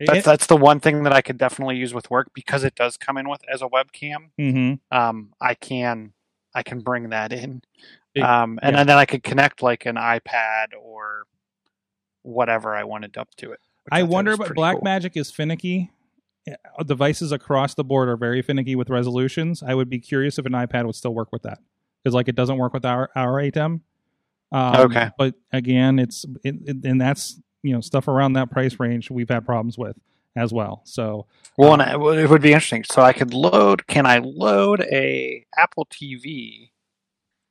[0.01, 2.97] That's that's the one thing that I could definitely use with work because it does
[2.97, 4.31] come in with as a webcam.
[4.37, 6.13] hmm Um, I can
[6.55, 7.63] I can bring that in,
[8.15, 8.81] It- um, and, yeah.
[8.81, 11.25] and then I could connect like an iPad or
[12.23, 13.61] whatever I wanted up to it.
[13.85, 14.83] which I wonder, but Black cool.
[14.85, 15.91] Magic is finicky.
[16.49, 19.63] Uh, Devices across the board are very finicky with resolutions.
[19.63, 21.59] I would be curious if an iPad would still work with that
[22.03, 23.81] because, like, it doesn't work with our our ATEM.
[24.53, 25.11] Um, Okay.
[25.19, 29.29] but again, it's it, it, and that's you know stuff around that price range we've
[29.29, 29.97] had problems with
[30.37, 30.83] as well.
[30.85, 31.27] So
[31.57, 31.83] Well, and
[32.21, 32.85] it would be interesting.
[32.85, 33.87] So I could load.
[33.87, 36.71] Can I load a Apple TV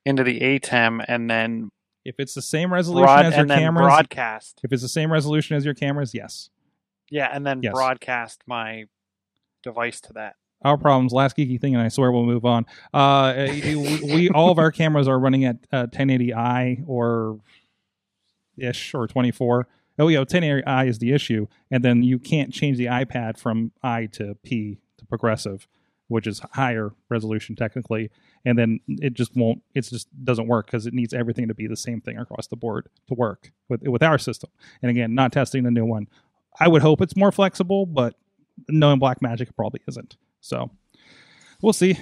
[0.06, 1.70] into the ATEM and then
[2.06, 4.60] if it's the same resolution broad as your cameras, broadcast?
[4.64, 6.50] if it's the same resolution as your cameras, yes.
[7.14, 7.74] Yeah, and then Yes.
[7.74, 8.86] broadcast my
[9.62, 10.36] device to that.
[10.64, 11.12] our problems.
[11.14, 12.66] Last geeky thing, and I swear we'll move on.
[12.94, 17.40] Uh, we, we all of our cameras are running at uh, 1080i or
[18.58, 19.68] ish or 24.
[20.00, 24.08] Oh yeah, 1080i is the issue, and then you can't change the iPad from I
[24.08, 25.68] to P to progressive,
[26.08, 28.10] which is higher resolution technically,
[28.44, 29.62] and then it just won't.
[29.76, 32.56] It just doesn't work because it needs everything to be the same thing across the
[32.56, 34.50] board to work with with our system.
[34.82, 36.08] And again, not testing the new one.
[36.60, 38.16] I would hope it's more flexible, but
[38.68, 40.18] knowing Blackmagic it probably isn't.
[40.42, 40.70] So
[41.62, 41.98] we'll see.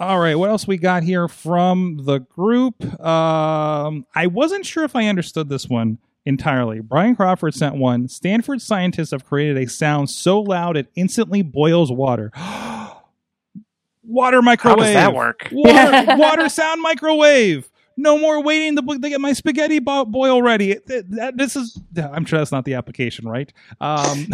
[0.00, 2.82] All right, what else we got here from the group?
[3.00, 6.80] Um, I wasn't sure if I understood this one entirely.
[6.80, 8.08] Brian Crawford sent one.
[8.08, 12.32] Stanford scientists have created a sound so loud it instantly boils water.
[14.02, 14.78] water microwave.
[14.78, 15.48] How does that work?
[15.52, 17.70] Water, water sound microwave.
[17.96, 20.78] No more waiting to, get my spaghetti bo- boil ready.
[20.86, 23.52] This is, I'm sure that's not the application, right?
[23.80, 24.26] Um,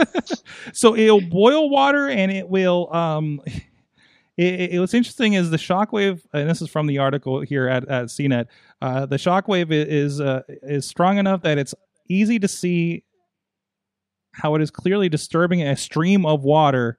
[0.72, 2.92] so it'll boil water and it will.
[2.94, 3.40] Um,
[4.36, 7.88] it, it, what's interesting is the shockwave, and this is from the article here at,
[7.88, 8.46] at CNET.
[8.80, 11.74] Uh, the shockwave is uh, is strong enough that it's
[12.08, 13.04] easy to see
[14.32, 16.98] how it is clearly disturbing a stream of water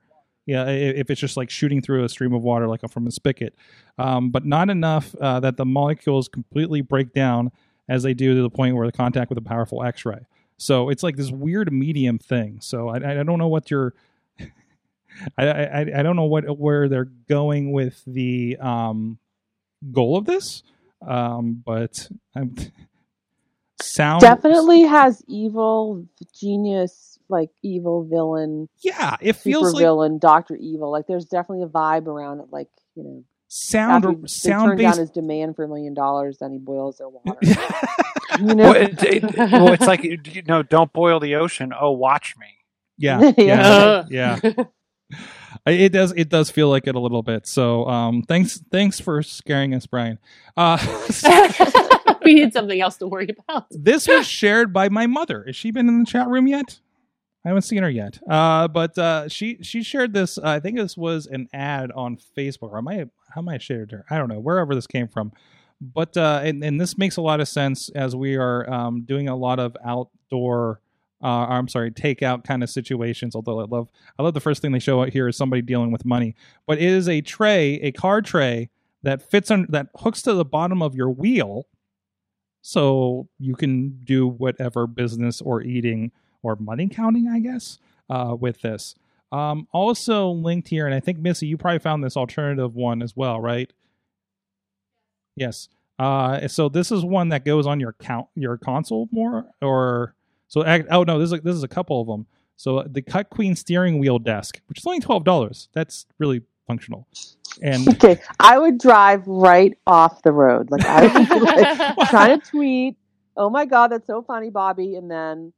[0.52, 3.54] Yeah, if it's just like shooting through a stream of water, like from a spigot,
[3.96, 7.50] um, but not enough uh, that the molecules completely break down
[7.88, 10.26] as they do to the point where the contact with a powerful X-ray.
[10.58, 12.58] So it's like this weird medium thing.
[12.60, 13.94] So I, I don't know what you're.
[15.38, 19.18] I, I I don't know what where they're going with the um,
[19.90, 20.62] goal of this,
[21.06, 22.54] um, but I'm
[23.80, 26.06] sound Definitely has evil
[26.38, 30.92] genius, like evil villain, Yeah, it super feels like villain, Doctor Evil.
[30.92, 32.46] Like there's definitely a vibe around it.
[32.52, 36.38] Like you know, sound after they sound turn down his demand for a million dollars,
[36.38, 37.38] then he boils their water.
[38.38, 41.72] you know, Well, it, it, well, it's like you know, don't boil the ocean.
[41.78, 42.46] Oh, watch me.
[42.98, 44.04] yeah, Yeah.
[44.08, 44.38] yeah.
[45.66, 46.12] I- It does.
[46.16, 47.46] It does feel like it a little bit.
[47.46, 48.60] So, um, thanks.
[48.70, 50.18] Thanks for scaring us, Brian.
[50.56, 50.76] Uh,
[52.24, 53.66] we need something else to worry about.
[53.70, 55.44] this was shared by my mother.
[55.46, 56.80] Has she been in the chat room yet?
[57.44, 58.20] I haven't seen her yet.
[58.28, 60.38] Uh, but uh, she she shared this.
[60.38, 63.90] I think this was an ad on Facebook, or am I how am I shared
[63.90, 64.04] her?
[64.10, 65.32] I don't know wherever this came from.
[65.80, 69.28] But uh, and and this makes a lot of sense as we are um, doing
[69.28, 70.80] a lot of outdoor.
[71.20, 73.36] Uh, I'm sorry, takeout kind of situations.
[73.36, 73.88] Although I love,
[74.18, 76.34] I love the first thing they show out here is somebody dealing with money.
[76.66, 78.70] But it is a tray, a card tray
[79.02, 81.66] that fits on that hooks to the bottom of your wheel,
[82.60, 86.12] so you can do whatever business or eating
[86.42, 87.78] or money counting, I guess,
[88.10, 88.94] uh, with this.
[89.30, 93.16] Um, also linked here, and I think Missy, you probably found this alternative one as
[93.16, 93.72] well, right?
[95.36, 95.68] Yes.
[95.98, 100.14] Uh, so this is one that goes on your count your console more, or
[100.48, 100.64] so.
[100.90, 102.26] Oh no, this is a, this is a couple of them.
[102.56, 105.68] So the Cut Queen steering wheel desk, which is only twelve dollars.
[105.72, 107.06] That's really functional.
[107.62, 110.70] And okay, I would drive right off the road.
[110.70, 112.96] Like I would be like, trying to tweet,
[113.36, 115.52] "Oh my god, that's so funny, Bobby," and then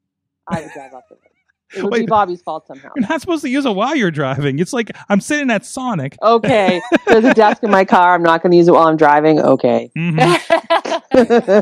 [0.49, 1.20] I would drive off the road.
[1.76, 2.90] It would be Bobby's fault somehow.
[2.95, 4.61] you're not supposed to use it while you're driving.
[4.61, 6.16] It's like I'm sitting at Sonic.
[6.22, 8.14] Okay, there's a desk in my car.
[8.14, 9.40] I'm not going to use it while I'm driving.
[9.40, 9.90] Okay.
[9.97, 11.55] Mhm.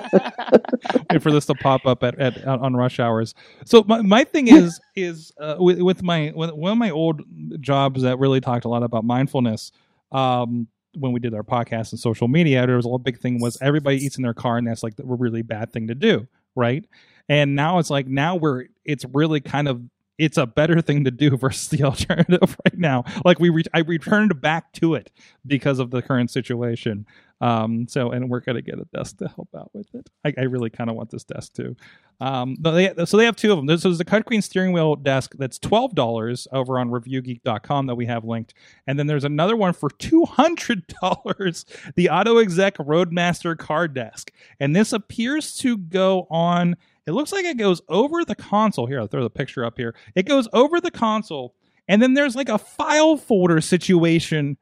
[1.11, 3.35] wait for this to pop up at, at on rush hours.
[3.65, 7.23] So my, my thing is is uh, with, with my with one of my old
[7.61, 9.73] jobs that really talked a lot about mindfulness.
[10.11, 13.57] Um, when we did our podcast and social media, there was a big thing was
[13.63, 16.85] everybody eats in their car, and that's like a really bad thing to do, right?
[17.33, 19.81] And now it's like now we're it's really kind of
[20.19, 23.05] it's a better thing to do versus the alternative right now.
[23.25, 25.11] Like we re- I returned back to it
[25.47, 27.07] because of the current situation.
[27.41, 30.11] Um, so, and we're gonna get a desk to help out with it.
[30.27, 31.75] I, I really kind of want this desk too.
[32.21, 33.65] Um, they, so they have two of them.
[33.65, 37.95] This is the Cut Queen steering wheel desk that's twelve dollars over on ReviewGeek.com that
[37.95, 38.53] we have linked,
[38.87, 41.65] and then there's another one for two hundred dollars,
[41.97, 44.31] the Auto Exec Roadmaster card desk,
[44.61, 46.77] and this appears to go on.
[47.07, 48.87] It looks like it goes over the console.
[48.87, 49.95] Here, I'll throw the picture up here.
[50.15, 51.55] It goes over the console,
[51.89, 54.57] and then there's like a file folder situation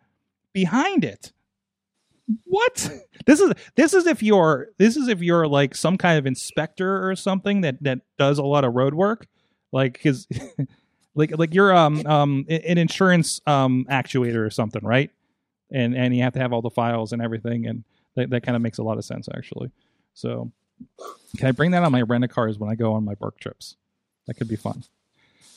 [0.52, 1.32] behind it.
[2.44, 2.90] What?
[3.26, 7.06] This is this is if you're this is if you're like some kind of inspector
[7.08, 9.26] or something that that does a lot of road work.
[9.72, 10.26] Like because
[11.14, 15.10] like like you're um um an insurance um actuator or something right?
[15.70, 17.84] And and you have to have all the files and everything and
[18.16, 19.70] that, that kind of makes a lot of sense actually.
[20.14, 20.50] So
[21.36, 23.38] can i bring that on my rent a cars when i go on my work
[23.40, 23.76] trips
[24.26, 24.84] that could be fun.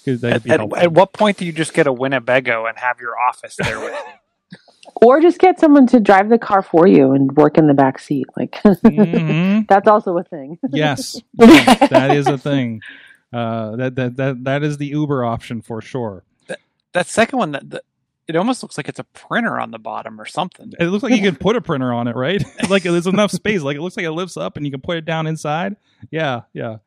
[0.06, 3.00] that'd At, be at, at what point do you just get a Winnebago and have
[3.00, 4.14] your office there with you?
[5.02, 8.00] Or just get someone to drive the car for you and work in the back
[8.00, 8.26] seat.
[8.38, 9.68] Like Mhm.
[9.70, 10.60] that's also a thing.
[10.72, 12.82] yes, yes, that is a thing.
[13.32, 16.24] Uh, that that that that is the Uber option for sure.
[16.94, 17.84] That second one, that, that
[18.28, 20.74] it almost looks like it's a printer on the bottom or something.
[20.80, 22.44] It looks like you can put a printer on it, right?
[22.70, 23.62] like there's enough space.
[23.62, 25.76] Like it looks like it lifts up and you can put it down inside.
[26.12, 26.78] Yeah, yeah.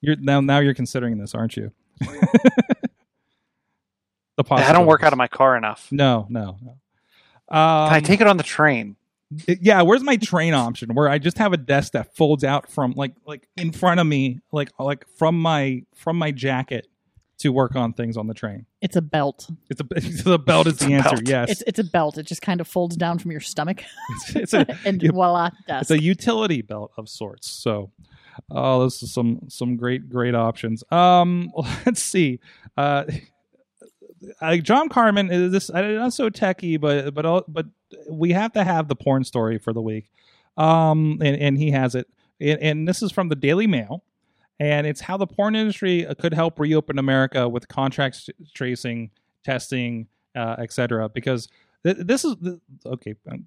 [0.00, 1.72] You're now now you're considering this, aren't you?
[2.00, 2.88] the
[4.50, 5.88] I don't work out of my car enough.
[5.90, 6.70] No, no, no.
[7.54, 8.96] Um, Can I take it on the train?
[9.46, 12.92] yeah where's my train option where i just have a desk that folds out from
[12.96, 16.88] like like in front of me like like from my from my jacket
[17.40, 18.66] to work on things on the train.
[18.80, 19.48] It's a belt.
[19.68, 19.84] it's a
[20.24, 21.28] the belt is It's the a answer belt.
[21.28, 21.50] yes.
[21.50, 22.16] It's it's a belt.
[22.18, 25.50] It just kind of folds down from your stomach, it's, it's a and you- voila,
[25.68, 25.82] desk.
[25.82, 27.48] it's a utility belt of sorts.
[27.50, 27.90] So
[28.50, 30.82] oh this is some some great great options.
[30.90, 31.50] Um
[31.84, 32.40] let's see.
[32.76, 33.04] Uh
[34.42, 37.66] uh, John Carmen is this uh, not so techie, but but but
[38.10, 40.10] we have to have the porn story for the week,
[40.58, 42.06] um, and, and he has it,
[42.38, 44.04] and, and this is from the Daily Mail,
[44.60, 49.10] and it's how the porn industry uh, could help reopen America with contact tracing,
[49.44, 50.06] testing,
[50.36, 51.08] uh, etc.
[51.08, 51.48] Because
[51.84, 53.14] th- this is th- okay.
[53.30, 53.46] um,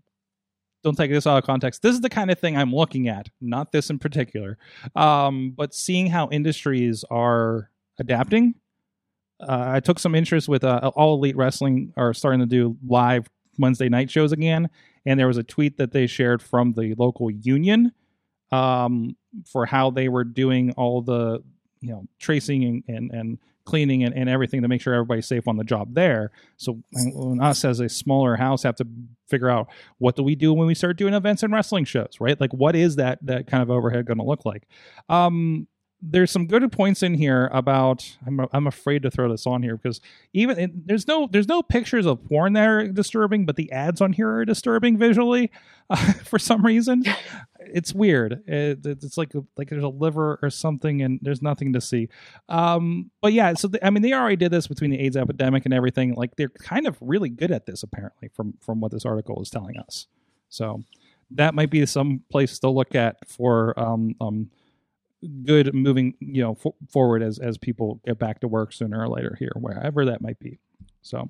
[0.83, 1.81] Don't take this out of context.
[1.81, 4.57] This is the kind of thing I'm looking at, not this in particular,
[4.95, 8.55] um, but seeing how industries are adapting
[9.47, 13.29] uh, I took some interest with uh, All Elite Wrestling are starting to do live
[13.59, 14.69] Wednesday night shows again,
[15.05, 17.91] and there was a tweet that they shared from the local union
[18.53, 21.43] um, for how they were doing all the
[21.81, 25.47] you know tracing and and, and cleaning and, and everything to make sure everybody's safe
[25.47, 26.31] on the job there.
[26.57, 28.87] So when us as a smaller house have to
[29.29, 32.39] figure out what do we do when we start doing events and wrestling shows, right?
[32.39, 34.67] Like what is that that kind of overhead going to look like?
[35.07, 35.67] Um,
[36.05, 39.77] there's some good points in here about I'm I'm afraid to throw this on here
[39.77, 40.01] because
[40.33, 44.01] even it, there's no there's no pictures of porn that are disturbing, but the ads
[44.01, 45.49] on here are disturbing visually
[45.89, 45.95] uh,
[46.25, 47.03] for some reason.
[47.65, 48.43] It's weird.
[48.45, 52.09] It, it's like like there's a liver or something, and there's nothing to see.
[52.49, 55.63] Um, but yeah, so the, I mean, they already did this between the AIDS epidemic
[55.63, 56.13] and everything.
[56.13, 59.49] Like they're kind of really good at this, apparently, from from what this article is
[59.49, 60.07] telling us.
[60.49, 60.83] So
[61.31, 64.51] that might be some place to look at for um, um,
[65.43, 66.57] good moving you know
[66.89, 70.39] forward as as people get back to work sooner or later here wherever that might
[70.39, 70.59] be.
[71.01, 71.29] So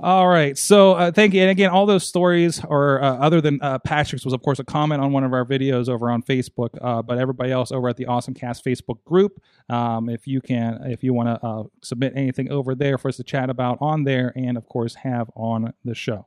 [0.00, 0.56] all right.
[0.56, 1.40] So uh, thank you.
[1.40, 4.64] And again all those stories or uh, other than uh, patrick's was of course a
[4.64, 7.96] comment on one of our videos over on facebook uh, but everybody else over at
[7.96, 12.12] the awesome cast facebook group um, if you can if you want to uh, submit
[12.14, 15.72] anything over there for us to chat about on there and of course have on
[15.84, 16.26] the show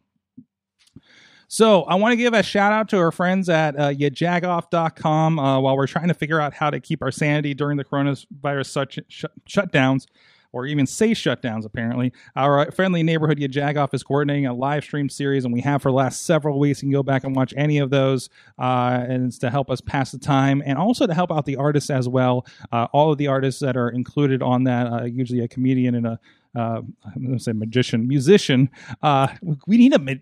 [1.51, 5.59] so I want to give a shout out to our friends at uh, yajagoff.com uh,
[5.59, 8.99] while we're trying to figure out how to keep our sanity during the coronavirus such
[9.09, 10.05] sh- shutdowns
[10.53, 12.13] or even say shutdowns, apparently.
[12.37, 15.95] Our friendly neighborhood Yajagoff is coordinating a live stream series, and we have for the
[15.95, 16.81] last several weeks.
[16.81, 19.81] You can go back and watch any of those, uh, and it's to help us
[19.81, 22.45] pass the time and also to help out the artists as well.
[22.71, 26.07] Uh, all of the artists that are included on that, uh, usually a comedian and
[26.07, 26.17] a
[26.55, 26.81] uh,
[27.15, 28.69] I'm going to say magician, musician.
[29.01, 29.27] Uh,
[29.67, 30.19] we need a.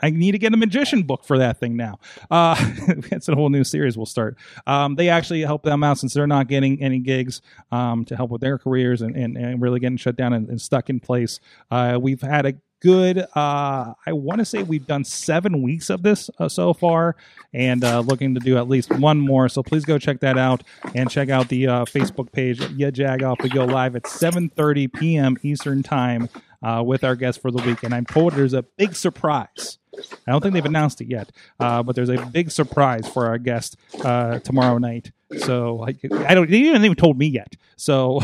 [0.00, 1.98] I need to get a magician book for that thing now.
[2.30, 2.56] Uh,
[3.10, 4.36] it's a whole new series we'll start.
[4.66, 7.40] Um, they actually help them out since they're not getting any gigs
[7.70, 10.60] um, to help with their careers and, and, and really getting shut down and, and
[10.60, 11.38] stuck in place.
[11.70, 16.02] Uh, we've had a good uh i want to say we've done seven weeks of
[16.02, 17.14] this uh, so far
[17.52, 20.62] and uh looking to do at least one more so please go check that out
[20.94, 25.82] and check out the uh facebook page Yajagoff we go live at 7 p.m eastern
[25.82, 26.28] time
[26.62, 29.79] uh with our guest for the week and i'm told there's a big surprise
[30.26, 33.38] I don't think they've announced it yet, uh, but there's a big surprise for our
[33.38, 35.12] guest uh, tomorrow night.
[35.38, 36.50] So I, I don't.
[36.50, 37.54] They haven't even told me yet.
[37.76, 38.20] So,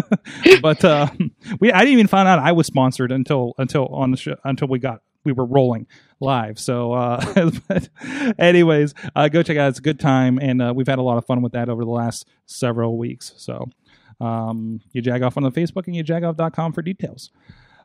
[0.62, 1.08] but uh,
[1.60, 4.68] we I didn't even find out I was sponsored until until on the show, until
[4.68, 5.86] we got we were rolling
[6.20, 6.58] live.
[6.58, 7.88] So, uh, but
[8.38, 9.68] anyways, uh, go check it out.
[9.68, 11.84] It's a good time, and uh, we've had a lot of fun with that over
[11.84, 13.32] the last several weeks.
[13.36, 13.68] So,
[14.20, 17.30] um, Yajagoff on the Facebook and yajagoff.com for details.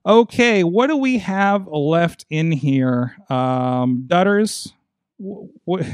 [0.08, 3.18] Okay, what do we have left in here?
[3.30, 4.72] Um, Dutters,
[5.18, 5.86] what,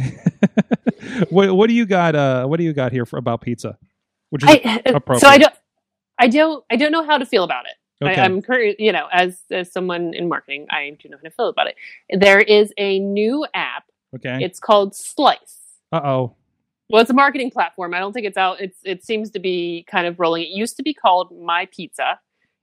[1.29, 2.15] what what do you got?
[2.15, 3.75] Uh, what do you got here for about pizza?
[4.29, 5.19] Which is I, appropriate.
[5.21, 5.53] so I don't,
[6.19, 8.05] I don't, I don't know how to feel about it.
[8.05, 8.21] Okay.
[8.21, 11.31] I, I'm curious, you know, as as someone in marketing, I do know how to
[11.31, 11.75] feel about it.
[12.19, 13.85] There is a new app.
[14.15, 14.37] okay.
[14.41, 15.57] It's called Slice.
[15.91, 16.35] Uh oh.
[16.89, 17.95] Well, it's a marketing platform.
[17.95, 18.61] I don't think it's out.
[18.61, 20.43] It's it seems to be kind of rolling.
[20.43, 22.19] It used to be called My Pizza.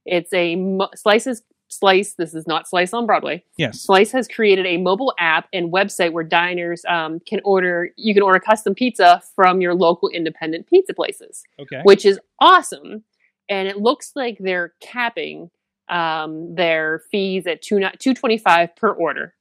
[0.06, 2.14] It's a mo- slices slice.
[2.14, 3.44] This is not Slice on Broadway.
[3.56, 3.80] Yes.
[3.82, 7.90] Slice has created a mobile app and website where diners um, can order.
[7.96, 11.80] You can order custom pizza from your local independent pizza places Okay.
[11.84, 13.04] which is awesome.
[13.48, 15.50] And it looks like they're capping
[15.88, 19.34] um, their fees at two two twenty five per order,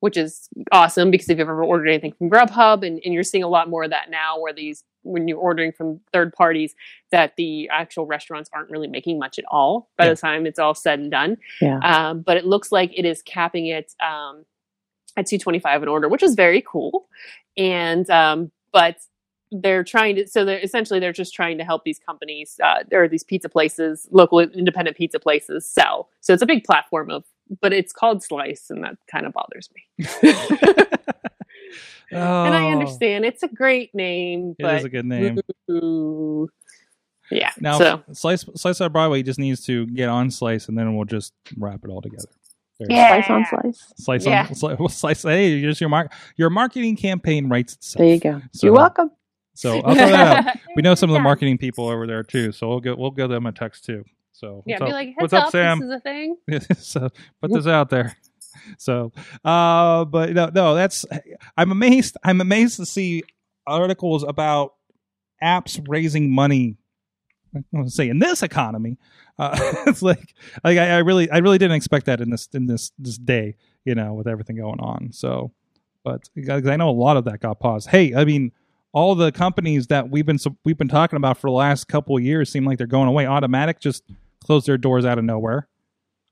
[0.00, 3.44] which is awesome because if you've ever ordered anything from Grubhub, and, and you're seeing
[3.44, 6.74] a lot more of that now, where these when you're ordering from third parties,
[7.10, 10.10] that the actual restaurants aren't really making much at all by Yeah.
[10.10, 11.36] the time it's all said and done.
[11.60, 11.78] Yeah.
[11.78, 14.44] Um, but it looks like it is capping it um,
[15.16, 17.08] at 225 an order, which is very cool.
[17.56, 18.96] And um, but
[19.50, 23.08] they're trying to so they're essentially they're just trying to help these companies uh, or
[23.08, 26.10] these pizza places, local independent pizza places sell.
[26.20, 27.24] So it's a big platform of,
[27.62, 30.06] but it's called Slice, and that kind of bothers me.
[32.10, 32.18] And
[32.54, 35.38] I Oh, understand it's a great name, It but is a good name.
[35.70, 36.48] ooh,
[37.30, 37.50] yeah.
[37.60, 41.04] Now, so Slice Slice on Broadway just needs to get on Slice, and then we'll
[41.04, 42.28] just wrap it all together.
[42.78, 42.94] There you go.
[42.94, 43.22] Yeah.
[43.22, 43.92] Slice on slice.
[43.96, 44.46] Slice Yeah.
[44.48, 45.22] on slice, well, slice.
[45.22, 46.12] Hey, just your mark.
[46.36, 47.98] Your marketing campaign writes itself.
[48.00, 48.40] There you go.
[48.52, 49.10] So- You're welcome.
[49.54, 50.56] So I'll throw that out.
[50.76, 53.28] We know some of the marketing people over there too, so we'll get we'll give
[53.28, 54.04] them a text too.
[54.30, 54.92] So yeah, what's be up?
[54.92, 55.80] like, heads what's up, up, Sam?
[55.80, 56.36] this is a thing.
[56.78, 57.08] so
[57.42, 58.16] put this out there.
[58.78, 59.12] So,
[59.44, 61.04] uh, but no, no, that's
[61.56, 62.16] I'm amazed.
[62.22, 63.22] I'm amazed to see
[63.66, 64.74] articles about
[65.42, 66.76] apps raising money.
[67.54, 68.98] I want to say in this economy,
[69.38, 69.56] uh,
[69.86, 70.34] it's like,
[70.64, 73.56] like I, I really, I really didn't expect that in this in this this day,
[73.84, 75.12] you know, with everything going on.
[75.12, 75.52] So,
[76.04, 77.88] but because I know a lot of that got paused.
[77.88, 78.52] Hey, I mean,
[78.92, 82.22] all the companies that we've been we've been talking about for the last couple of
[82.22, 83.26] years seem like they're going away.
[83.26, 84.04] Automatic just
[84.44, 85.68] close their doors out of nowhere.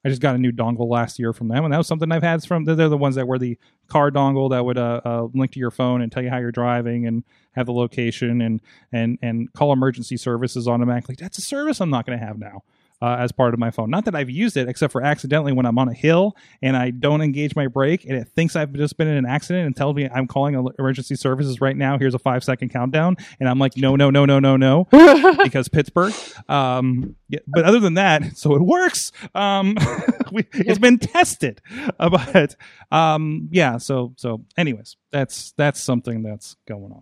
[0.06, 2.22] I just got a new dongle last year from them, and that was something I've
[2.22, 2.64] had from.
[2.64, 5.72] They're the ones that were the car dongle that would uh, uh, link to your
[5.72, 7.24] phone and tell you how you're driving and
[7.56, 8.60] have the location and
[8.92, 11.16] and and call emergency services automatically.
[11.18, 12.62] That's a service I'm not going to have now
[13.02, 13.90] uh, as part of my phone.
[13.90, 16.90] Not that I've used it, except for accidentally when I'm on a hill and I
[16.90, 19.94] don't engage my brake and it thinks I've just been in an accident and tells
[19.94, 21.98] me I'm calling emergency services right now.
[21.98, 24.86] Here's a five second countdown, and I'm like, no, no, no, no, no, no,
[25.42, 26.14] because Pittsburgh.
[26.48, 29.12] Um, yeah, but other than that, so it works.
[29.34, 29.76] Um,
[30.32, 31.60] we, it's been tested,
[31.98, 32.56] Uh, but
[32.90, 33.78] um, yeah.
[33.78, 36.92] So so, anyways, that's that's something that's going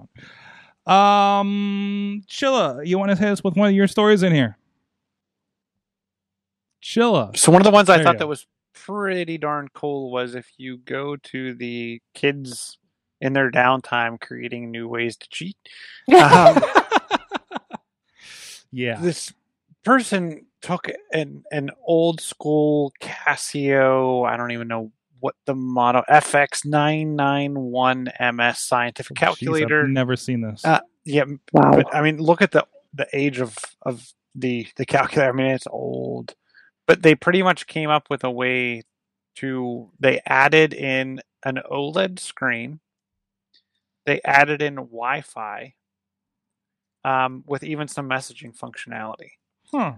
[0.86, 1.40] on.
[1.40, 4.58] Um, Chilla, you want to hit us with one of your stories in here?
[6.84, 7.34] Chilla.
[7.36, 10.34] So one of the ones I There you thought that was pretty darn cool was
[10.34, 12.76] if you go to the kids
[13.22, 15.56] in their downtime creating new ways to cheat.
[16.14, 16.62] Um,
[18.70, 19.00] Yeah.
[19.00, 19.32] this
[19.84, 28.34] person took an an old school Casio, I don't even know what the model FX991
[28.34, 29.84] MS scientific Jeez, calculator.
[29.84, 30.62] I've never seen this.
[30.64, 31.70] Uh, yeah, Wow.
[31.76, 35.30] but I mean, look at the the age of of the the calculator.
[35.30, 36.34] I mean, it's old,
[36.86, 38.82] but they pretty much came up with a way
[39.36, 39.90] to.
[39.98, 42.80] They added in an OLED screen.
[44.06, 45.74] They added in Wi-Fi,
[47.04, 49.32] um, with even some messaging functionality.
[49.72, 49.94] huh.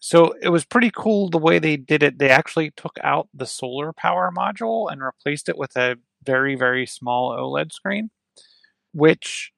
[0.00, 2.18] So it was pretty cool the way they did it.
[2.18, 6.86] They actually took out the solar power module and replaced it with a very, very
[6.86, 8.10] small OLED screen,
[8.92, 9.52] which,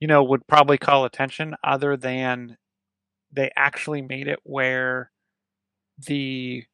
[0.00, 2.56] you know, would probably call attention other than
[3.32, 5.12] they actually made it where
[6.06, 6.64] the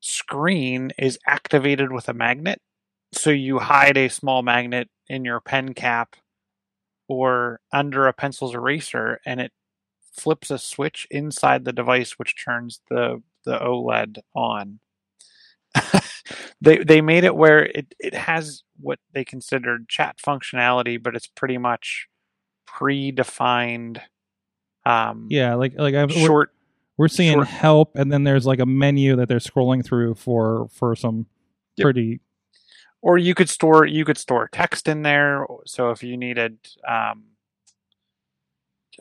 [0.00, 2.60] screen is activated with a magnet.
[3.12, 6.16] So you hide a small magnet in your pen cap
[7.08, 9.52] or under a pencil's eraser and it
[10.12, 14.80] flips a switch inside the device which turns the the OLED on.
[16.60, 21.28] they they made it where it, it has what they considered chat functionality, but it's
[21.28, 22.08] pretty much
[22.68, 24.00] predefined
[24.84, 26.52] um Yeah, like like I've, short
[26.98, 30.68] we're seeing short- help, and then there's like a menu that they're scrolling through for
[30.72, 31.26] for some
[31.76, 31.84] Yep.
[31.84, 32.20] pretty.
[33.02, 36.56] or you could store you could store text in there so if you needed
[36.88, 37.24] um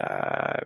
[0.01, 0.59] uh,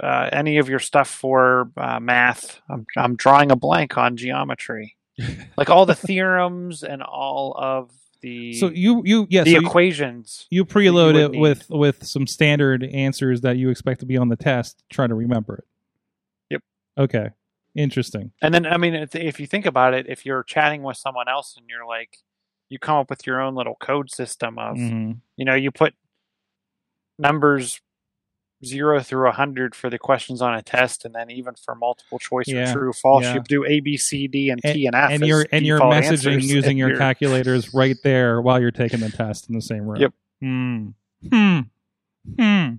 [0.00, 4.96] uh, any of your stuff for uh, math I'm, I'm drawing a blank on geometry
[5.56, 7.90] like all the theorems and all of
[8.26, 11.40] the So you you yeah the so equations you preload would it need.
[11.40, 14.82] with with some standard answers that you expect to be on the test.
[14.90, 15.64] Try to remember it.
[16.50, 16.62] Yep.
[16.98, 17.28] Okay.
[17.76, 18.32] Interesting.
[18.40, 21.28] And then, I mean, if, if you think about it, if you're chatting with someone
[21.28, 22.18] else and you're like,
[22.70, 25.18] you come up with your own little code system of, Mhm.
[25.36, 25.92] you know, you put
[27.18, 27.80] numbers
[28.64, 32.18] zero through a hundred for the questions on a test, and then even for multiple
[32.18, 33.34] choice Yeah, or true false, yeah.
[33.34, 35.10] you do A, B, C, D, and T and F.
[35.10, 39.10] and you're and you're messaging using and your calculators right there while you're taking the
[39.10, 40.00] test in the same room.
[40.00, 40.12] Yep.
[40.40, 40.88] Hmm.
[41.30, 41.58] Hmm.
[42.38, 42.74] Hmm.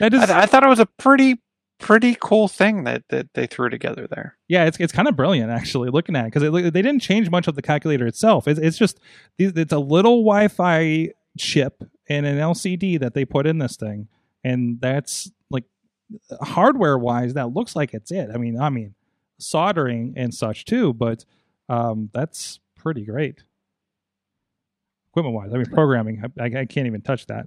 [0.00, 1.40] That is I, th- I thought it was a pretty,
[1.78, 4.36] pretty cool thing that that they threw together there.
[4.46, 6.42] Yeah, it's it's kind of brilliant actually looking at it because
[6.72, 8.46] they didn't change much of the calculator itself.
[8.46, 9.00] It's, it's just
[9.38, 14.08] it's a little Wi-Fi chip and an LCD that they put in this thing,
[14.48, 15.64] and that's like
[16.40, 18.30] hardware wise, that looks like it's it.
[18.32, 18.94] I mean, I mean,
[19.38, 21.24] soldering and such too, but
[21.68, 23.42] um, that's pretty great.
[25.10, 27.46] Equipment wise, I mean, programming, I, I can't even touch that.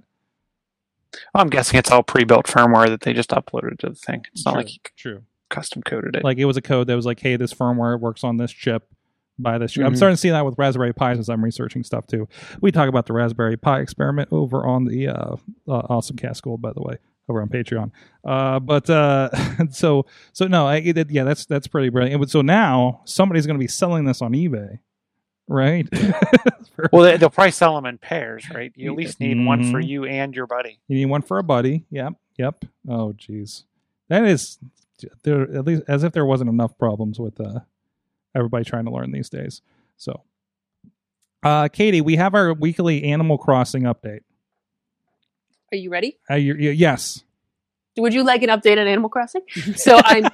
[1.34, 4.24] I'm guessing it's all pre-built firmware that they just uploaded to the thing.
[4.32, 5.22] It's not True, like true.
[5.50, 6.24] custom coded it.
[6.24, 8.88] like it was a code that was like, hey, this firmware works on this chip.
[9.42, 9.84] Buy this chip.
[9.84, 9.96] I'm Mhm.
[9.96, 12.28] starting to see that with Raspberry Pi since I'm researching stuff too.
[12.60, 15.36] We talk about the Raspberry Pi experiment over on the uh,
[15.68, 16.96] uh, Awesome Cast School, by the way,
[17.28, 17.90] over on Patreon.
[18.24, 19.30] Uh, but uh,
[19.70, 22.20] so so no, I, it, yeah, that's that's pretty brilliant.
[22.20, 24.78] But so now somebody's going to be selling this on eBay,
[25.48, 25.86] right?
[26.90, 28.72] Well, they, they'll probably sell them in pairs, right?
[28.74, 29.86] You at least need one for Mhm.
[29.86, 30.80] you and your buddy.
[30.88, 31.84] You need one for a buddy.
[31.90, 32.14] Yep.
[32.38, 32.64] Yep.
[32.88, 33.64] Oh, geez.
[34.08, 34.58] That is
[35.22, 37.60] there at least as if there wasn't enough problems with uh,
[38.34, 39.62] everybody trying to learn these days.
[39.96, 40.22] So,
[41.42, 44.20] uh, Katie, we have our weekly Animal Crossing update.
[45.72, 46.18] Are you ready?
[46.30, 47.24] Uh, you yes.
[47.96, 49.42] Would you like an update on Animal Crossing?
[49.76, 50.26] So I'm.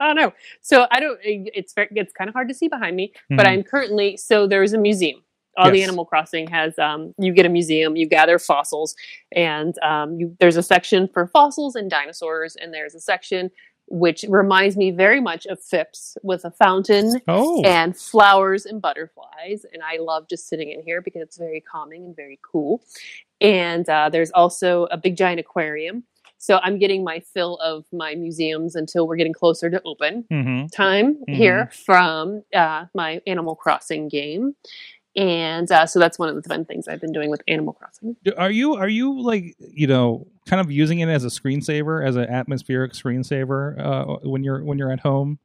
[0.00, 0.32] I don't know.
[0.60, 1.18] So I don't.
[1.24, 3.48] It's very, it's kind of hard to see behind me, but Mhm.
[3.48, 4.16] I'm currently.
[4.16, 5.22] So there's a museum.
[5.56, 6.78] All the Animal Crossing has.
[6.78, 7.96] Um, you get a museum.
[7.96, 8.94] You gather fossils,
[9.32, 13.50] and um, you, there's a section for fossils and dinosaurs, and there's a section
[13.90, 17.62] which reminds me very much of Phipps with a fountain Oh.
[17.64, 19.64] and flowers and butterflies.
[19.72, 22.82] And I love just sitting in here because it's very calming and very cool.
[23.40, 26.04] And uh, there's also a big giant aquarium.
[26.40, 30.66] So I'm getting my fill of my museums until we're getting closer to open hmm
[30.66, 31.34] time Mhm.
[31.34, 34.54] here from uh, my Animal Crossing game.
[35.18, 38.14] And uh, so that's one of the fun things I've been doing with Animal Crossing.
[38.36, 42.14] Are you are you like you know kind of using it as a screensaver, as
[42.14, 45.40] an atmospheric screensaver uh, when you're when you're at home,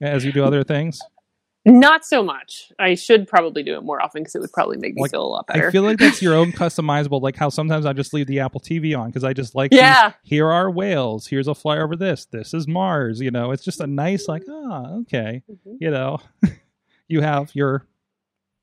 [0.00, 1.00] as you do other things?
[1.68, 2.70] Not so much.
[2.78, 5.24] I should probably do it more often because it would probably make me Like, feel
[5.24, 5.66] a lot better.
[5.66, 7.20] I feel like that's your own customizable.
[7.20, 9.72] Like how sometimes I just leave the Apple TV on because I just like.
[9.74, 10.10] Yeah.
[10.10, 11.26] these, Here are whales.
[11.26, 11.98] Here's a flyover.
[11.98, 12.26] This.
[12.26, 13.20] This is Mars.
[13.20, 14.44] You know, it's just a nice like.
[14.48, 15.42] Ah, okay.
[15.50, 15.78] Mhm.
[15.80, 16.18] You know,
[17.08, 17.84] you have your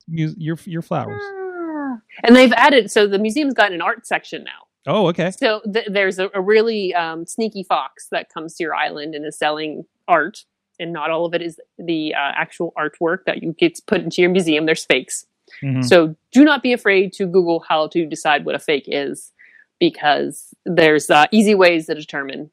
[0.08, 1.22] mu- your your flowers.
[1.24, 1.98] Ah.
[2.24, 4.68] And they've added, so the museum's got an art section now.
[4.86, 5.32] Oh, okay.
[5.32, 9.26] So th- there's a, a really um, sneaky fox that comes to your island and
[9.26, 10.46] is selling art,
[10.80, 14.22] and not all of it is the uh, actual artwork that you get put into
[14.22, 14.66] your museum.
[14.66, 15.26] There's fakes.
[15.64, 15.86] Mhm.
[15.86, 19.32] So do not be afraid to Google how to decide what a fake is,
[19.80, 22.50] because there's uh, easy ways to determine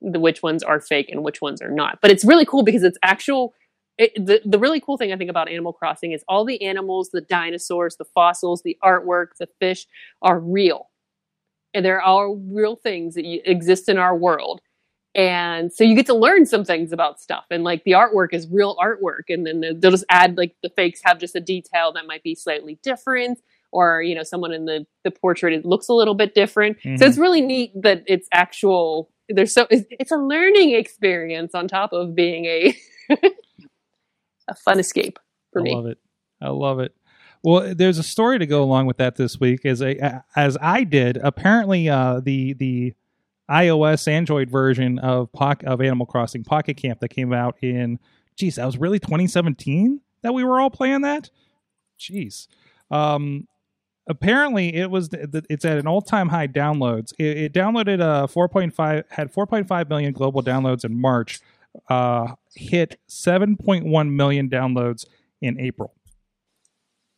[0.00, 1.98] the, which ones are fake and which ones are not.
[2.00, 3.52] But it's really cool because it's actual.
[3.98, 7.10] It, the the really cool thing I think about Animal Crossing is all the animals,
[7.12, 9.86] the dinosaurs, the fossils, the artwork, the fish
[10.20, 10.90] are real,
[11.74, 14.60] and they're all real things that you, exist in our world.
[15.14, 18.46] And so you get to learn some things about stuff, and like the artwork is
[18.50, 22.06] real artwork, and then they'll just add like the fakes have just a detail that
[22.06, 23.38] might be slightly different,
[23.72, 26.76] or you know someone in the the portrait it looks a little bit different.
[26.84, 26.98] Mhm.
[26.98, 29.10] So it's really neat that it's actual.
[29.30, 32.76] There's so it's, it's a learning experience on top of being a
[34.48, 35.18] a fun escape
[35.52, 35.74] for I me.
[35.74, 35.98] love it.
[36.40, 36.94] I love it.
[37.42, 39.64] Well, there's a story to go along with that this week.
[39.64, 42.94] As a, as I did, apparently uh, the the
[43.50, 48.00] iOS Android version of Poc- of Animal Crossing Pocket Camp that came out in,
[48.36, 51.30] geez, that was really 2017 that we were all playing that.
[51.98, 52.48] Jeez.
[52.90, 53.46] Um,
[54.08, 57.12] apparently it was it's at an all-time high downloads.
[57.18, 61.40] It, it downloaded uh 4.5 had 4.5 million global downloads in March.
[61.88, 65.06] Uh, hit 7.1 million downloads
[65.40, 65.92] in April.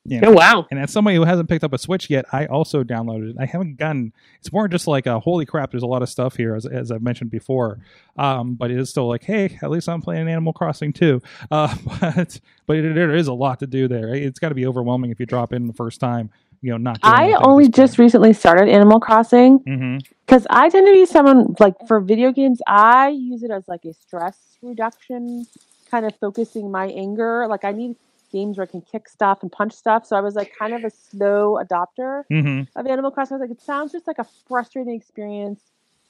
[0.08, 0.20] Yeah.
[0.24, 0.66] Oh wow!
[0.70, 3.36] And as somebody who hasn't picked up a Switch yet, I also downloaded it.
[3.38, 4.14] I haven't gotten.
[4.38, 5.70] It's more just like a holy crap.
[5.70, 7.78] There's a lot of stuff here, as, as I've mentioned before.
[8.16, 11.20] Um, but it is still like, hey, at least I'm playing Animal Crossing too.
[11.50, 14.14] Uh, but but it, there is a lot to do there.
[14.14, 16.30] It's got to be overwhelming if you drop in the first time.
[16.60, 17.00] You know, not.
[17.02, 19.62] I only just recently started Animal Crossing
[20.26, 22.60] because I tend to be someone like for video games.
[22.66, 25.46] I use it as like a stress reduction,
[25.90, 27.46] kind of focusing my anger.
[27.48, 27.96] Like I need
[28.32, 30.06] games where I can kick stuff and punch stuff.
[30.06, 33.36] So I was like kind of a slow adopter hmm of Animal Crossing.
[33.36, 35.60] I was like, it sounds just like a frustrating experience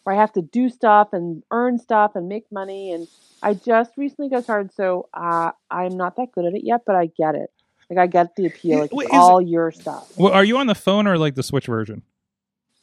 [0.02, 2.92] where I have to do stuff and earn stuff and make money.
[2.92, 3.06] And
[3.42, 6.96] I just recently got started, so uh, I'm not that good at it yet, but
[6.96, 7.50] I get it.
[7.90, 8.80] Like I get the appeal.
[8.80, 10.12] Like Wait, all your stuff.
[10.16, 12.02] Well, are you on the phone or like the Switch version?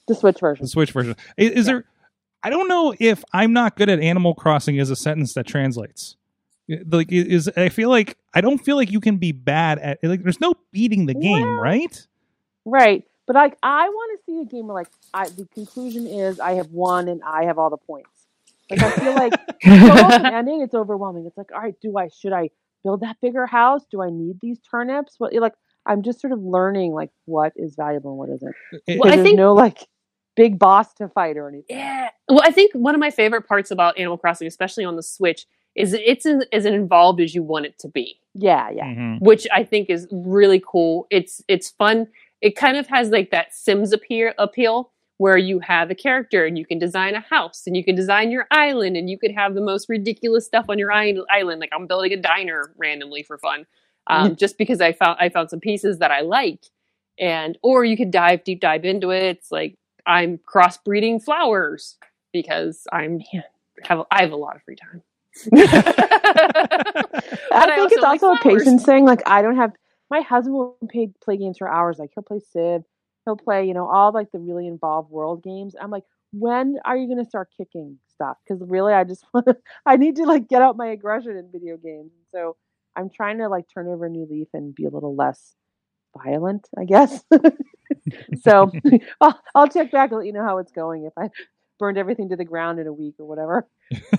[0.08, 0.64] The Switch version.
[0.64, 1.16] The Switch version.
[1.38, 1.86] Is, is there?
[2.44, 6.16] I don't know if I'm not good at Animal Crossing is a sentence that translates.
[6.68, 10.24] Like is I feel like I don't feel like you can be bad at like.
[10.24, 12.08] There's no beating the game, Well, right?
[12.66, 13.04] Right.
[13.28, 16.54] But like I want to see a game where like I, the conclusion is I
[16.54, 18.10] have won and I have all the points.
[18.70, 19.34] Like I feel like
[19.64, 21.26] so ending it's overwhelming.
[21.26, 22.50] It's like, all right, do I should I
[22.86, 23.82] build that bigger house?
[23.92, 25.16] Do I need these turnips?
[25.18, 25.54] What like
[25.86, 28.56] I'm just sort of learning like what is valuable and what isn't.
[29.00, 29.80] Well, I think- no like
[30.36, 31.78] big boss to fight or anything.
[31.78, 32.10] Yeah.
[32.30, 35.46] Well, I think one of my favorite parts about Animal Crossing, especially on the Switch,
[35.76, 38.20] is that it's as, as involved as you want it to be.
[38.34, 38.86] Yeah, yeah.
[38.86, 39.22] Mhm.
[39.22, 41.08] which I think is really cool.
[41.10, 42.08] It's it's fun.
[42.42, 46.58] It kind of has like that Sims appeal appeal where you have a character and
[46.58, 49.54] you can design a house and you can design your island and you could have
[49.54, 51.60] the most ridiculous stuff on your island.
[51.60, 53.66] Like I'm building a diner randomly for fun,
[54.08, 56.66] um, just because I found I found some pieces that I like,
[57.18, 59.24] and or you could dive deep dive into it.
[59.24, 61.98] It's like I'm crossbreeding flowers
[62.34, 63.22] because I'm
[63.84, 65.02] have I have a lot of free time.
[67.52, 69.06] I think it's also a patience thing.
[69.06, 69.74] Like I don't have
[70.10, 71.98] my husband will pay, play games for hours.
[72.00, 72.84] Like he'll play Civ,
[73.26, 75.76] he'll play you know all like the really involved world games.
[75.80, 78.38] I'm like, when are you going to start kicking stuff?
[78.48, 79.58] Because really, I just want to.
[79.86, 82.12] I need to like get out my aggression in video games.
[82.32, 82.56] So
[82.96, 85.56] I'm trying to like turn over a new leaf and be a little less
[86.18, 87.24] violent, I guess.
[88.42, 88.72] so
[89.22, 91.30] I'll, I'll check back and let you know how it's going if I
[91.78, 93.68] burned everything to the ground in a week or whatever.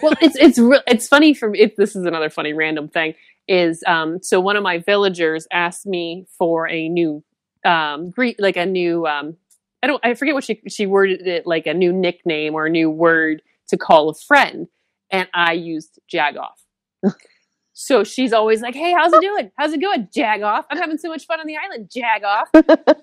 [0.02, 1.60] well, it's it's re- it's funny for me.
[1.60, 3.14] If this is another funny random thing,
[3.48, 7.24] is um, so one of my villagers asked me for a new
[7.66, 9.36] um, greet, like a new um,
[9.82, 12.70] I don't I forget what she she worded it like a new nickname or a
[12.70, 14.68] new word to call a friend,
[15.10, 16.56] and I used Jagoff.
[17.78, 19.50] So she's always like, "Hey, how's it doing?
[19.58, 20.08] How's it going?
[20.10, 20.64] Jag off!
[20.70, 21.90] I'm having so much fun on the island.
[21.94, 22.48] Jag off!"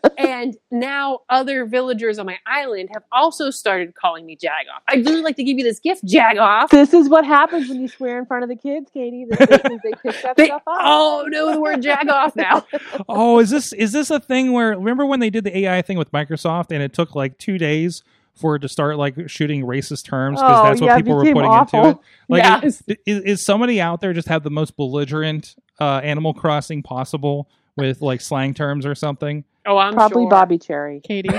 [0.18, 4.82] and now other villagers on my island have also started calling me Jag off.
[4.88, 6.72] I'd really like to give you this gift, Jag off.
[6.72, 9.26] This is what happens when you swear in front of the kids, Katie.
[9.30, 10.78] This means they pick that They stuff up.
[10.82, 12.66] all know the word Jag off now.
[13.08, 16.00] Oh, is this is this a thing where remember when they did the AI thing
[16.00, 18.02] with Microsoft and it took like two days
[18.36, 21.24] for it to start like shooting racist terms because Oh, that's what yeah, people were
[21.24, 21.80] putting awful.
[21.80, 21.98] into it.
[22.30, 22.64] Like, Yes.
[22.88, 27.48] is, is, is somebody out there just have the most belligerent uh, Animal Crossing possible
[27.76, 29.44] with like slang terms or something?
[29.66, 30.30] Oh, I'm Probably sure.
[30.30, 31.00] Bobby Cherry.
[31.04, 31.30] Katie,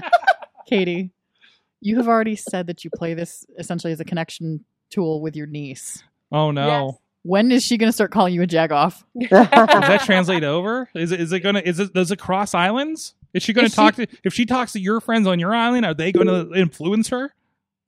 [0.66, 1.10] Katie,
[1.80, 5.46] you have already said that you play this essentially as a connection tool with your
[5.46, 6.02] niece.
[6.32, 6.66] Oh no.
[6.86, 6.94] Yes.
[7.22, 9.02] When is she going to start calling you a jagoff?
[9.18, 10.88] Does that translate over?
[10.94, 13.14] Is it is it gonna is it does it cross islands?
[13.34, 15.84] Is she Is she- talk to if she talks to your friends on your island,
[15.86, 17.34] are they gonna influence her?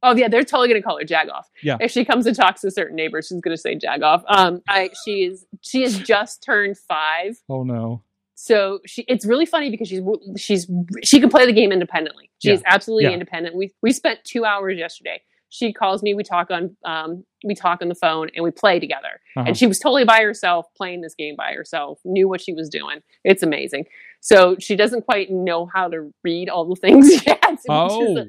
[0.05, 1.45] Oh yeah, they're totally gonna call her Jagoff.
[1.62, 1.76] Yeah.
[1.80, 4.24] If she comes and talks to certain neighbors, she's gonna say Jagoff.
[4.28, 8.03] Um, I she is she has just turned five, Oh no.
[8.34, 10.01] so she it's really funny because she's
[10.36, 10.68] she's
[11.05, 12.30] she can play the game independently.
[12.43, 12.66] She's Yeah.
[12.74, 13.11] absolutely Yeah.
[13.12, 13.55] independent.
[13.55, 15.22] We we spent two hours yesterday.
[15.51, 16.14] She calls me.
[16.14, 19.20] We talk on um we talk on the phone and we play together.
[19.36, 19.45] Uh-huh.
[19.49, 22.01] And she was totally by herself playing this game by herself.
[22.05, 23.03] Knew what she was doing.
[23.22, 23.84] It's amazing.
[24.24, 28.24] So she doesn't quite know how to read all the things yet, which is Oh.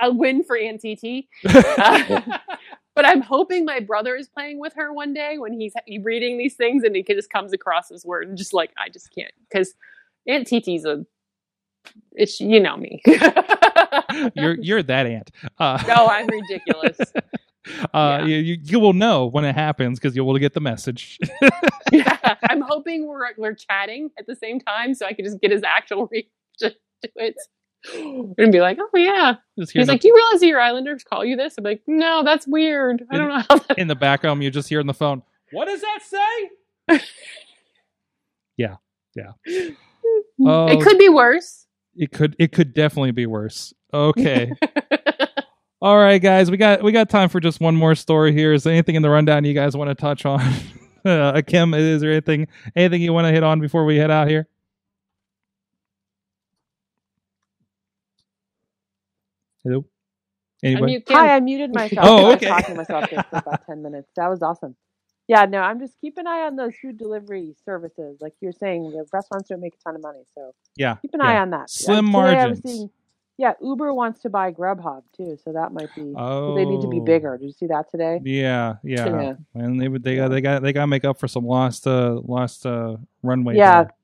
[0.00, 1.26] a, a win for Aunt TT.
[1.78, 2.20] Uh,
[2.94, 5.72] but I'm hoping my brother is playing with her one day when he's
[6.04, 9.12] reading these things and he just comes across this word and just like I just
[9.12, 9.74] can't because
[10.28, 11.04] Aunt TT's a
[12.12, 13.02] it's you know me.
[14.36, 15.30] you're you're that ant.
[15.58, 16.96] Uh, no, I'm ridiculous.
[17.94, 18.24] Uh, Yeah.
[18.36, 21.18] you, you will know when it happens because you will get the message.
[21.92, 22.18] yeah,
[22.50, 25.62] I'm hoping we're we're chatting at the same time so I can just get his
[25.62, 26.74] actual reaction to
[27.16, 27.36] it
[28.38, 29.36] and be like, oh yeah.
[29.56, 31.54] He's the- like, do you realize that your Islanders call you this?
[31.58, 33.04] I'm like, no, that's weird.
[33.10, 33.78] I don't know how that.
[33.78, 35.22] in the background, you just hear on the phone.
[35.52, 37.00] What does that say?
[38.56, 38.76] yeah,
[39.14, 39.32] yeah.
[40.44, 41.66] Oh, It could be worse.
[41.96, 43.72] it could it could definitely be worse.
[43.92, 44.52] Okay.
[45.84, 48.54] All right, guys, we got we got time for just one more story here.
[48.54, 50.40] Is there anything in the rundown you guys want to touch on?
[51.04, 54.26] uh, Kim, is there anything anything you want to hit on before we head out
[54.26, 54.48] here?
[59.62, 59.84] Hello,
[60.64, 60.94] anybody?
[60.94, 62.08] Unmute Hi, I muted myself.
[62.08, 62.46] Oh, I was okay.
[62.46, 64.08] talking to myself there for about 10 minutes.
[64.16, 64.76] That was awesome.
[65.28, 68.16] Yeah, no, I'm just keep an eye on those food delivery services.
[68.22, 70.20] Like you're saying, the restaurants don't make a ton of money.
[70.34, 71.28] So Yeah, keep an yeah.
[71.28, 71.68] eye on that.
[71.68, 72.90] Slim today I was margins.
[73.36, 75.36] Yeah, Uber wants to buy Grubhub too.
[75.44, 77.36] So that might be, Oh, they need to be bigger.
[77.36, 78.20] Did you see that today?
[78.24, 79.34] Yeah, yeah, Yeah.
[79.54, 81.86] and they would they got they got they got to make up for some lost
[81.86, 83.56] uh lost uh runway.
[83.56, 83.84] Yeah.
[83.84, 83.94] there.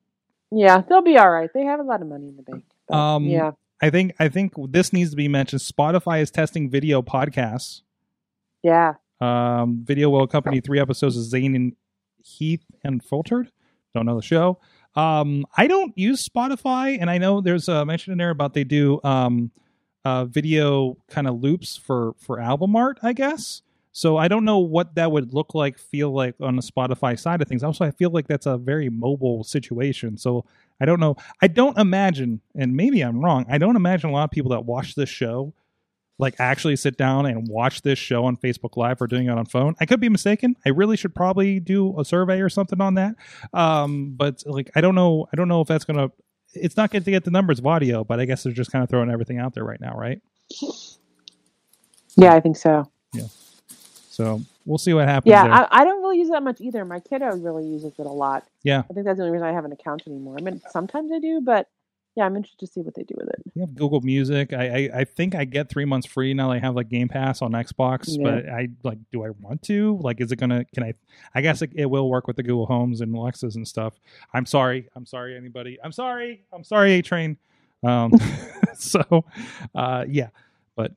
[0.53, 1.49] Yeah, they'll be all right.
[1.55, 2.65] They have a lot of money in the bank.
[2.91, 3.53] Um, yeah.
[3.81, 5.61] I think I think this needs to be mentioned.
[5.63, 7.83] Spotify is testing video podcasts.
[8.65, 8.95] Yeah.
[9.21, 11.77] Um, video will accompany three episodes of Zane and
[12.23, 13.53] Heath Unfiltered.
[13.95, 14.59] Don't know the show.
[14.97, 18.65] Um, I don't use Spotify, and I know there's a mention in there about they
[18.65, 19.51] do um,
[20.05, 23.63] uh, video kind of loops for for album art, I guess.
[23.93, 27.43] So I don't know what that would look like, feel like on the Spotify side
[27.43, 27.65] of things.
[27.65, 30.17] Also, I feel like that's a very mobile situation.
[30.17, 30.45] So
[30.81, 31.17] I don't know.
[31.43, 33.47] I don't imagine, and maybe I'm wrong.
[33.49, 35.53] I don't imagine a lot of people that watch this show
[36.21, 39.47] like actually sit down and watch this show on Facebook Live or doing it on
[39.47, 39.75] phone.
[39.81, 40.55] I could be mistaken.
[40.65, 43.17] I really should probably do a survey or something on that.
[43.53, 45.27] Um, but like I don't know.
[45.33, 46.11] I don't know if that's gonna.
[46.53, 48.83] It's not going to get the numbers of audio, but I guess they're just kind
[48.83, 50.21] of throwing everything out there right now, right?
[52.17, 52.91] Yeah, I think so.
[53.15, 53.29] Yeah.
[54.11, 55.31] So we'll see what happens.
[55.31, 55.53] Yeah, there.
[55.53, 56.85] I, I don't really use that much either.
[56.85, 58.47] My kiddo really uses it a lot.
[58.65, 58.83] Yeah.
[58.91, 60.37] I think that's the only reason I have an account anymore.
[60.39, 61.69] I mean, sometimes I do, but
[62.17, 63.37] yeah, I'm interested to see what they do with it.
[63.55, 64.53] We have Google Music.
[64.53, 66.49] I, I I think I get three months free now.
[66.49, 68.23] that I have like Game Pass on Xbox, Yeah.
[68.25, 68.99] but I like.
[69.13, 69.99] Do I want to?
[70.03, 70.65] Like, is it gonna?
[70.75, 70.95] Can I?
[71.35, 73.95] I guess it, it will work with the Google Homes and Alexas and stuff.
[74.35, 74.89] I'm sorry.
[74.97, 75.37] I'm sorry.
[75.37, 75.79] Anybody?
[75.83, 76.43] I'm sorry.
[76.53, 76.95] I'm sorry.
[76.95, 77.37] A Train.
[77.85, 78.13] Um.
[78.75, 79.25] so,
[79.75, 80.29] uh, yeah.
[80.77, 80.93] But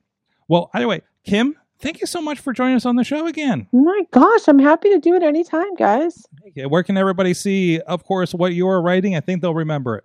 [0.48, 3.68] well, either way, Kim, thank you so much for joining us on the show again.
[3.72, 6.26] My gosh, I'm happy to do it anytime, guys.
[6.48, 9.16] Okay, Where can everybody see, of course, what you're writing?
[9.16, 10.04] I think they'll remember it.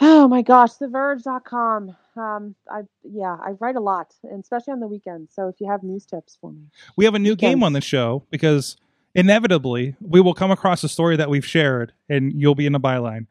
[0.00, 1.96] Oh my gosh, TheVerge.com.
[2.16, 5.34] Um, I yeah, I write a lot, and especially on the weekends.
[5.34, 6.62] So if you have news tips for me,
[6.96, 8.76] We have a new game on the show because
[9.14, 12.80] inevitably we will come across a story that we've shared and you'll be in the
[12.80, 13.26] byline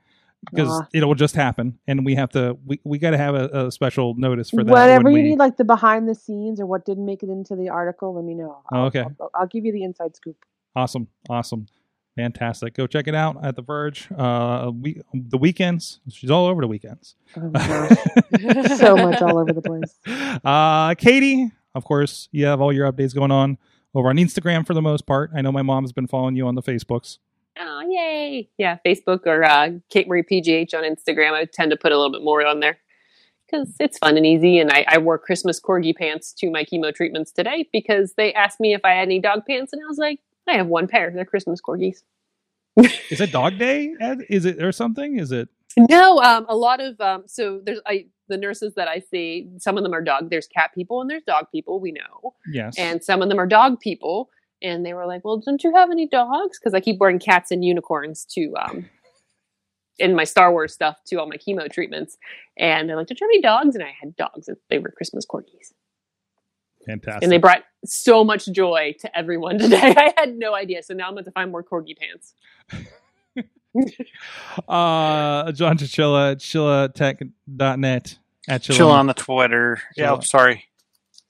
[0.50, 0.88] because Aw.
[0.94, 3.72] it will just happen and we have to we, we got to have a, a
[3.72, 6.86] special notice for that whatever you we- need, like the behind the scenes or what
[6.86, 8.62] didn't make it into the article, let me know.
[8.72, 9.04] Oh, I'll, okay.
[9.20, 10.38] I'll, I'll give you the inside scoop.
[10.76, 11.66] awesome awesome
[12.16, 16.62] fantastic go check it out at the verge uh we the weekends she's all over
[16.62, 17.42] the weekends Oh
[18.78, 20.40] so much all over the place.
[20.44, 23.58] uh katie of course you have all your updates going on
[23.94, 25.32] over on Instagram for the most part.
[25.36, 27.18] I know my mom's been following you on the Facebooks.
[27.60, 28.50] Oh, yay!
[28.58, 31.34] Yeah, Facebook or uh, Kate Marie PGH on Instagram.
[31.34, 32.78] I tend to put a little bit more on there
[33.46, 34.60] because it's fun and easy.
[34.60, 38.62] And I, I wore Christmas corgi pants to my chemo treatments today because they asked
[38.62, 41.12] me if I had any dog pants, and I was like, I have one pair.
[41.12, 42.04] They're Christmas corgis.
[43.10, 43.94] Is it Dog Day?
[44.00, 44.20] Ed?
[44.30, 45.20] Is it or something?
[45.20, 45.50] Is it?
[45.78, 49.48] No, um, a lot of um, so there's I the nurses that I see.
[49.58, 50.30] Some of them are dog.
[50.30, 51.80] There's cat people and there's dog people.
[51.80, 52.78] We know, Yes.
[52.78, 54.30] and some of them are dog people.
[54.64, 57.52] And they were like, "Well, don't you have any dogs?" Because I keep wearing cats
[57.52, 58.90] and unicorns to um,
[59.98, 62.18] in my Star Wars stuff to all my chemo treatments.
[62.58, 64.50] And they're like, "Don't you have any dogs?" And I had dogs.
[64.70, 65.74] They were Christmas corgis,
[66.86, 67.24] Fantastic.
[67.24, 69.94] and they brought so much joy to everyone today.
[69.98, 70.84] I had no idea.
[70.84, 72.34] So now I'm going to find more corgi pants.
[74.68, 78.18] uh, John Chichilla, chillatech.net
[78.48, 78.76] at Chilla.
[78.76, 79.82] Chill on the Twitter.
[79.96, 80.66] Yeah, I'm sorry.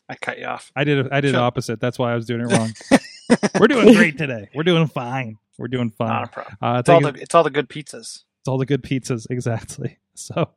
[0.10, 0.72] I cut you off.
[0.76, 1.12] I did.
[1.12, 1.42] I did the Chill.
[1.44, 1.80] opposite.
[1.80, 2.74] That's why I was doing it wrong.
[3.60, 4.50] We're doing great today.
[4.54, 5.38] We're doing fine.
[5.58, 6.10] We're doing fine.
[6.10, 6.58] Not a problem.
[6.62, 8.24] Uh, It's all, the, it's all the good pizzas.
[8.40, 10.00] It's all the good pizzas, exactly.
[10.16, 10.50] So,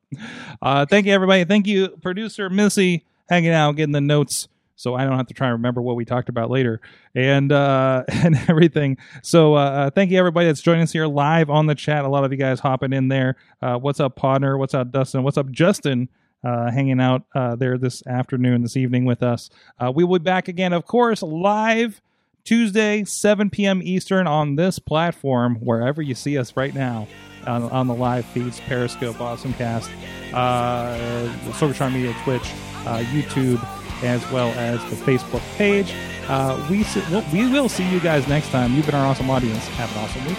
[0.63, 1.45] uh, thank you, everybody.
[1.45, 5.49] Thank you, producer Missy, hanging out, getting the notes, so I don't have to try
[5.49, 6.81] and remember what we talked about later,
[7.15, 8.99] and uh, and everything.
[9.23, 12.05] So, uh, thank you, everybody that's joining us here live on the chat.
[12.05, 13.37] A lot of you guys hopping in there.
[13.63, 14.59] Uh, what's up, Podner?
[14.59, 15.23] What's up, Dustin?
[15.23, 16.09] What's up, Justin?
[16.43, 19.49] Uh, hanging out uh, there this afternoon, this evening with us.
[19.79, 22.03] Uh, we will be back again, of course, live
[22.45, 23.81] Tuesday, 7 p.m.
[23.83, 27.09] Eastern on this platform, wherever you see us right now
[27.47, 29.89] on, on the live feeds, Periscope, AwesomeCast,
[30.35, 32.53] uh, Sorgatron Media, Twitch,
[32.87, 35.95] uh, YouTube, as well as the Facebook page.
[36.29, 38.75] Uh, we, we'll, we will see you guys next time.
[38.75, 39.67] You've been our awesome audience.
[39.69, 40.39] Have an awesome week.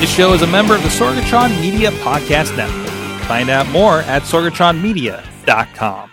[0.00, 2.86] This show is a member of the Sorgatron Media Podcast Network.
[3.26, 6.10] Find out more at sorgatronmedia.com.